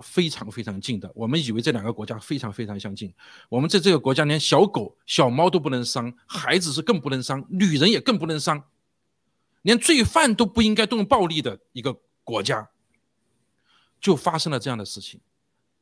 [0.00, 1.10] 非常非常近的。
[1.14, 3.10] 我们以为这两个国家非常非常相近，
[3.48, 8.62] 我们在这个国家连小狗、小猫都不能伤，孩子是更不能伤，女人也更不能伤，
[9.62, 12.68] 连罪犯都不应该动暴力的一个国家，
[14.00, 15.20] 就发生了这样的事情，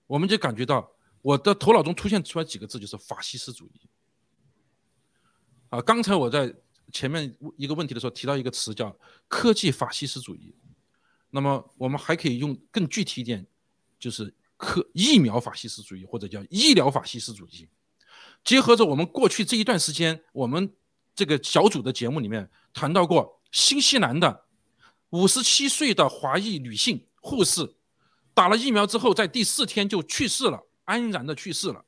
[0.07, 0.91] 我们就感觉到
[1.23, 3.81] 我的头脑中出现出来几个字，就是法西斯主义。
[5.69, 6.55] 啊，刚才我在
[6.93, 8.97] 前面一个问题的时候提到一个词叫
[9.29, 10.55] 科技法西斯主义。
[11.31, 13.45] 那么我们还可以用更具体一点，
[13.99, 17.69] 就是科疫苗法西斯主义或者叫医疗法西斯主义，
[18.45, 20.73] 结合着我们过去这一段时间，我们
[21.15, 24.47] 这个小组的节目里面谈到过，新西兰的
[25.11, 27.76] 五十七岁的华裔女性护士，
[28.37, 31.83] 打了疫苗之后，在第四天就去世了，安然的去世了，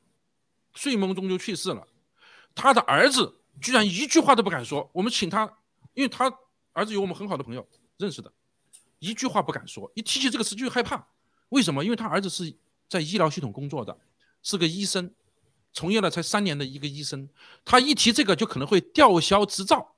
[0.73, 1.87] 睡梦中就去世了。
[2.55, 5.59] 他的儿子居然一句话都不敢说，我们请他，
[5.93, 6.33] 因为他
[6.73, 7.69] 儿子有我们很好的朋友
[7.99, 8.33] 认识的。
[8.99, 11.07] 一句话不敢说，一提起这个词就害怕。
[11.51, 11.85] 为什么？
[11.85, 12.57] 因为他儿子是
[12.89, 14.01] 在医疗系统工作的，
[14.43, 15.15] 是个医生，
[15.75, 17.29] 从业了才三年的一个医生。
[17.63, 19.97] 他一提这个，就可能会吊销执照，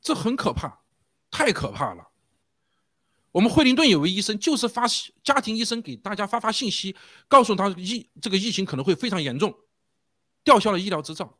[0.00, 0.82] 这很可怕，
[1.32, 2.12] 太可怕了。
[3.30, 4.84] 我们惠灵顿有位医生，就是发
[5.22, 6.96] 家庭医生给大家发发信息，
[7.28, 9.54] 告诉他疫这个疫情可能会非常严重，
[10.42, 11.38] 吊销了医疗执照。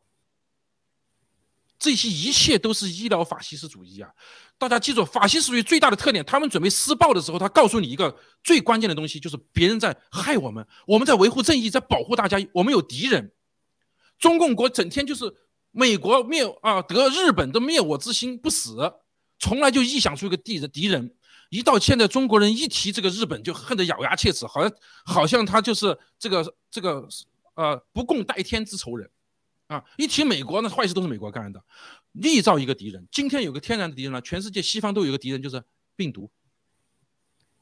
[1.79, 4.11] 这些一切都是医疗法西斯主义啊！
[4.57, 8.13] 大家记住，法西斯主义最大的特点，他们准备施暴的时候，他告诉你一个
[8.43, 13.31] 最关键的东西，就是别人在害我们，我们在维护正义，在保护大家，我们有敌人。
[14.17, 15.33] 中共国整天就是
[15.71, 18.75] 美国灭啊，得日本的灭我之心不死，
[19.39, 21.15] 从来就臆想出一个敌人敌人。
[21.49, 24.71] 一到现在，中国人一提这个日本，就恨得咬牙切齿，好像
[25.03, 27.07] 好像他就是这个这个
[27.55, 29.09] 呃不共戴天之仇人。
[29.67, 29.85] 啊！
[29.97, 31.63] 一提美国，那坏事都是美国干的，
[32.13, 33.07] 立造一个敌人。
[33.11, 35.63] 今天有个天然的敌人了，全世界西方都有一个敌人，就是
[35.95, 36.27] 病毒。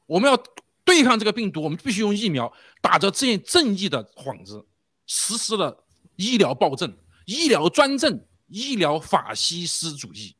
[0.06, 0.42] 我们要
[0.84, 4.64] 对抗这个病毒，我们必须用疫苗，打着正正义的幌子，
[5.06, 5.84] 实施了
[6.16, 10.34] 医疗暴政、医疗专政、医疗法西斯主义。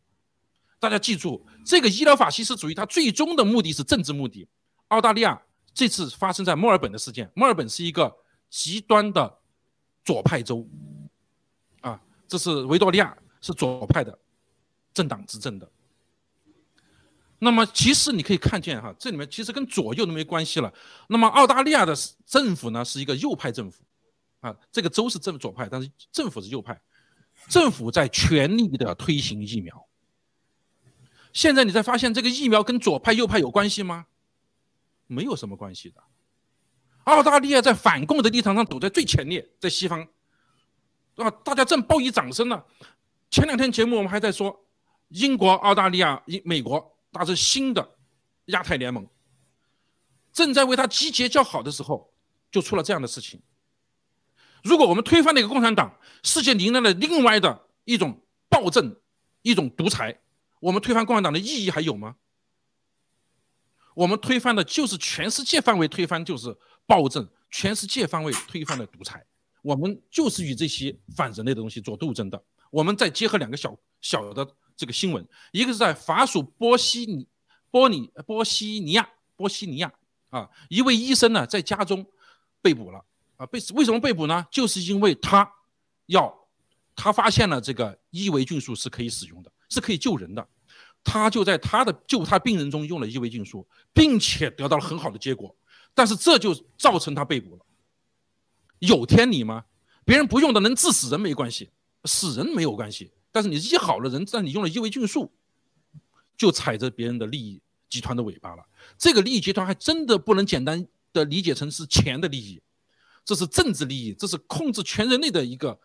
[0.81, 4.49] 大家记住，这个医疗法西斯主义，它最终的目的是政治目的。
[4.89, 5.39] 澳大利亚
[5.75, 8.11] 这次发生在墨尔本的事件，墨尔本是一个
[8.49, 9.39] 极端的
[10.03, 10.67] 左派州。
[11.83, 14.19] 啊这是维多利亚是左派的
[14.95, 15.71] 政党执政的，
[17.39, 20.73] 那么其实你可以看见哈，这里面其实跟左右都没关系了。
[21.07, 21.95] 那么澳大利亚的
[22.25, 23.85] 政府呢是一个右派政府，
[24.41, 26.81] 啊，这个州是政左派，但是政府是右派，
[27.51, 29.85] 政府在全力的推行疫苗。
[31.33, 34.07] 现在你才发现这个疫苗跟左派右派有关系吗？
[35.07, 36.03] 没有什么关系的。
[37.05, 40.07] 澳大利亚在反共的立场上走在最前列，在西方，
[41.15, 41.31] 对吧？
[41.45, 42.63] 大家正报以掌声呢。
[43.31, 44.65] 前两天节目我们还在说，
[45.09, 46.95] 英国、澳大利亚、英、美国。
[47.11, 47.97] 打着新的
[48.45, 49.09] 亚太联盟，
[50.31, 52.13] 正在为他集结叫好的时候，
[52.51, 53.41] 就出了这样的事情。
[54.63, 58.21] 如果我们推翻那个共产党，世界迎来了另外的一种
[58.51, 58.95] 暴政、
[59.41, 60.21] 一种独裁，
[60.61, 62.17] 我们推翻共产党的意义还有吗？
[63.95, 66.57] 我们推翻的就是全世界范围推翻，就是
[66.87, 69.25] 暴政，全世界范围推翻的独裁。
[69.63, 72.43] 我们就是与这些反人类的东西做斗争的。
[72.71, 74.47] 我们再结合两个小小的。
[74.79, 77.27] 这个新闻，一个是在法属波西尼、
[77.69, 79.93] 波尼、波西尼亚、波西尼亚
[80.31, 82.07] 啊，一位医生呢在家中
[82.63, 83.05] 被捕了
[83.37, 84.47] 啊，被为什么被捕呢？
[84.53, 85.53] 就是因为他
[86.07, 86.33] 要
[86.95, 90.49] 他发现了这个伊维菌素是可以使用的，是可以救人的，
[91.05, 95.55] 他就在他的救他病人中用了伊维菌素，并且得到了很好的结果，
[95.95, 97.65] 但是这就造成他被捕了。
[98.79, 99.65] 有天理吗？
[100.05, 101.71] 别人不用的能治死人没关系，
[102.05, 103.13] 死人没有关系。
[103.31, 105.31] 但是你医好了人，但你用了伊维菌素，
[106.37, 107.61] 就踩着别人的利益
[107.91, 108.65] 集团的尾巴了。
[108.97, 112.63] 这个利益集团还真的不能简单的理解成是钱的利益，
[113.25, 115.79] 这是政治利益，这是控制全人类的一个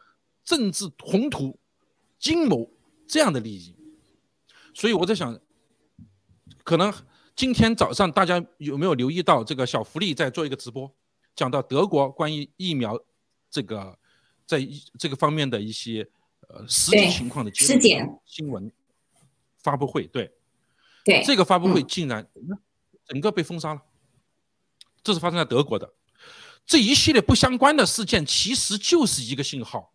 [0.46, 1.60] 政治宏图、
[2.22, 2.72] 阴谋
[3.08, 3.76] 这样的利益。
[4.74, 5.40] 所以我在想，
[6.64, 6.94] 可能
[7.36, 10.94] 今天早上大家有没有留意到这个小福利在做一个直播，
[11.36, 13.00] 讲到德国关于疫苗
[13.50, 13.98] 这个
[14.46, 16.10] 在这个方面的一些。
[16.50, 18.70] 呃，实际情况的尸检新闻
[19.60, 20.30] 发布会，对，
[21.06, 22.28] 对，这个发布会竟然
[23.06, 23.82] 整个被封杀了，
[25.02, 25.94] 这是发生在德国的，
[26.66, 29.94] 这一系列不相关的事件其实就是一个信号，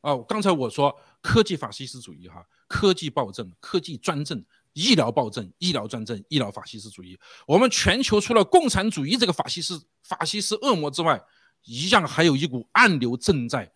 [0.00, 11.22] 啊，刚才我说科技法西斯主义哈，科技暴政、科技专政、医疗暴政、医疗专政、医疗法西斯主义，我们全球除了共产主义这个法西斯法西斯恶魔之外，
[11.64, 13.72] 一样还有一股暗流正在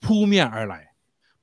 [0.00, 0.94] 扑面而来。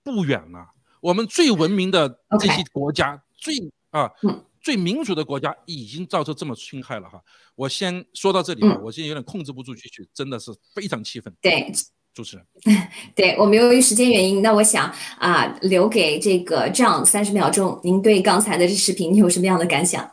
[0.03, 0.67] 不远了，
[0.99, 2.09] 我们最文明的
[2.39, 3.53] 这些国家，最
[3.91, 4.11] 啊，
[4.59, 7.22] 最民主的国家已经遭受这么侵害了哈。
[7.53, 11.32] 我先说到这里吧，我现在有点控制不住继续，真的是非常气愤。
[11.39, 11.72] 对，
[12.14, 12.45] 主持人，
[13.16, 20.12] 对我们由于时间原因，那我想啊，留给这个这样三十秒钟，您对刚才的这视频你有什么样的感想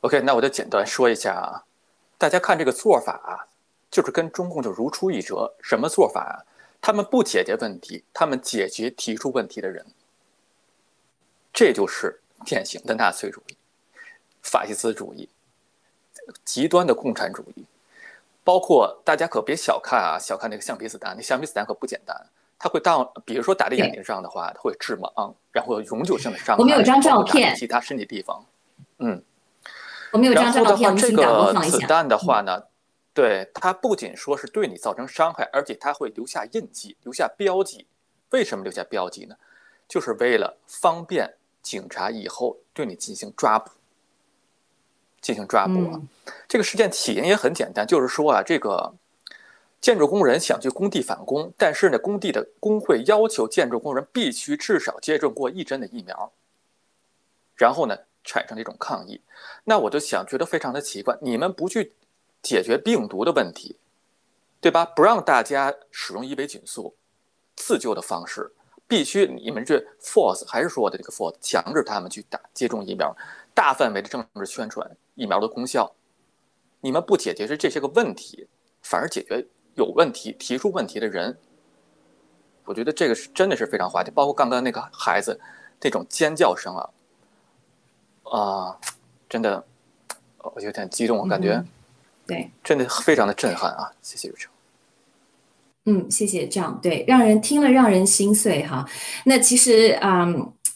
[0.00, 1.62] ？OK，那我就简单说一下啊，
[2.18, 3.46] 大家看这个做法啊，
[3.90, 6.34] 就是跟中共就如出一辙，什么做法啊？
[6.80, 9.86] 他们不解决问题，他们解决提出问题的人。
[11.52, 13.56] 这就是典型的纳粹主义、
[14.42, 15.28] 法西斯主义、
[16.44, 17.64] 极端的共产主义。
[18.44, 22.14] 包括大家可别小看啊，小看那个橡皮子弹，那橡皮子弹可不简单。
[22.58, 26.62] 它会当，比如说打在眼睛上的话，它会致盲，然后永久性的伤害。
[26.62, 28.46] 我们有张照片，其他身体地方。
[28.98, 29.22] 嗯，
[30.12, 31.78] 我们有张照片，我们请导播放一下。
[31.78, 32.64] 子弹的话呢？
[33.12, 37.86] 对它不仅说是对你造成伤害，而且它会留下印记、留下标记。
[38.30, 39.36] 为什么留下标记呢？
[39.86, 43.70] 就是为了方便警察以后对你进行抓捕。
[45.24, 46.00] 进行抓捕啊！
[46.46, 48.94] 这个事件起因也很简单，就是说啊，这个
[49.80, 56.30] 建筑工人想去工地返工，但是呢，工地的工会要求建筑工人必须至少接种过一针的疫苗，
[57.56, 59.20] 然后呢，产生这种抗议。
[59.64, 61.92] 那我就想，觉得非常的奇怪，你们不去。
[62.44, 63.74] 解决病毒的问题，
[64.60, 64.84] 对吧？
[64.84, 66.94] 不让大家使用伊维菌素，
[67.56, 68.52] 自救的方式，
[68.86, 73.16] 必须你们这 force 还是说的这个 force 强制他们去打接种疫苗，
[73.54, 75.94] 大范围的政治宣传疫苗的功效，
[76.80, 78.48] 你们不解决是这些个问题，
[78.82, 81.38] 反而解决有问题提出问题的人，
[82.64, 84.10] 我觉得这个是真的是非常滑稽。
[84.10, 85.40] 包括刚刚那个孩子
[85.80, 86.90] 那种尖叫声啊，
[88.24, 88.78] 啊，
[89.28, 89.64] 真的，
[90.38, 91.64] 我有点激动，我感觉。
[92.26, 93.92] 对，真的非常的震撼啊！
[94.00, 94.50] 谢谢雨成。
[95.84, 98.88] 嗯，谢谢这样对，让人听了让人心碎哈。
[99.26, 100.26] 那其实啊，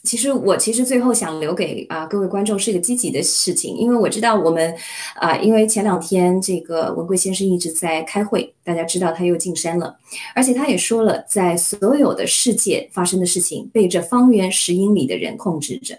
[0.03, 4.73] 其实我其实最后想留给啊各位观众是一个积极的事情，因为我知道我们
[5.15, 9.97] 啊，因为前两天这个文贵先生一直在开会，大家知道他又进山了，
[10.33, 15.97] 而且他也说了，在所有的世界发生的事情被这方圆十英里的人控制着。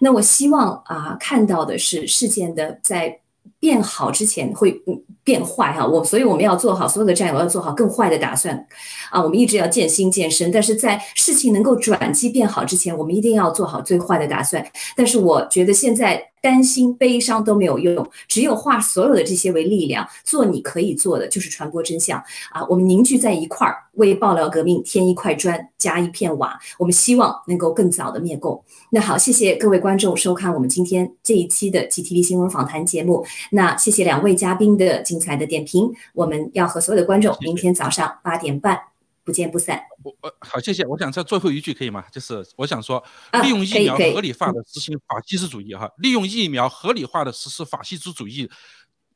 [0.00, 3.18] 那我希望啊看到的是事件的在。
[3.58, 4.82] 变好之前会
[5.24, 8.66] 变坏哈，我所以我们要做好所有的战友要做好更坏的打算，
[9.10, 14.66] 啊，我们一直要渐心渐深，但是在事情能够转机变好之前，我们一定要做好最坏的打算。
[14.96, 22.18] 但是我觉得现在担心悲伤都没有用，只有化所有的这些为力量，做你可以做的，就是传播真相
[22.50, 22.66] 啊！
[22.68, 28.62] 我们凝聚在一块儿，为爆料革命添一块砖，加一片瓦，我们希望能够更早的灭共。
[28.90, 33.24] 那好，谢谢各位观众收看我们今天这一期的 GTV 新闻访谈节目。
[33.52, 38.78] 那谢谢两位嘉宾的精彩的点评，我们要和所有的观众明天早上八点半
[39.24, 39.80] 不见不散。
[40.02, 40.84] 我我好，谢谢。
[40.84, 42.04] 我想在最后一句可以吗？
[42.10, 43.02] 就是我想说，
[43.42, 48.50] 利用疫苗合理化的实行法西斯主义哈，利用疫苗合理化的实施法西斯主义，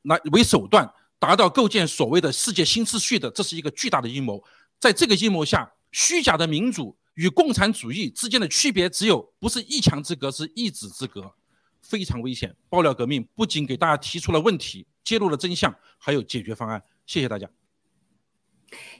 [0.03, 0.89] 来为手段
[1.19, 4.43] 达到构建所谓的世界新秩序的，这是一个巨大的阴谋。
[4.79, 11.35] 在这个阴谋下，虚假的民主与共产主义之间的区别只有不是一墙之隔，是一纸之隔，
[11.83, 12.55] 非常危险。
[12.69, 16.83] 爆料革命不仅给大家提出了问题，揭露了真相，还有解决方案。
[17.07, 17.49] 谢谢大家。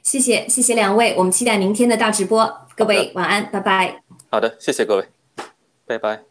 [0.03, 2.67] 谢谢谢谢两位，我们期待明天的大直播。
[2.75, 4.01] 各位晚安，拜拜。
[4.29, 5.05] 好的，谢谢各位，
[5.85, 6.26] 拜拜。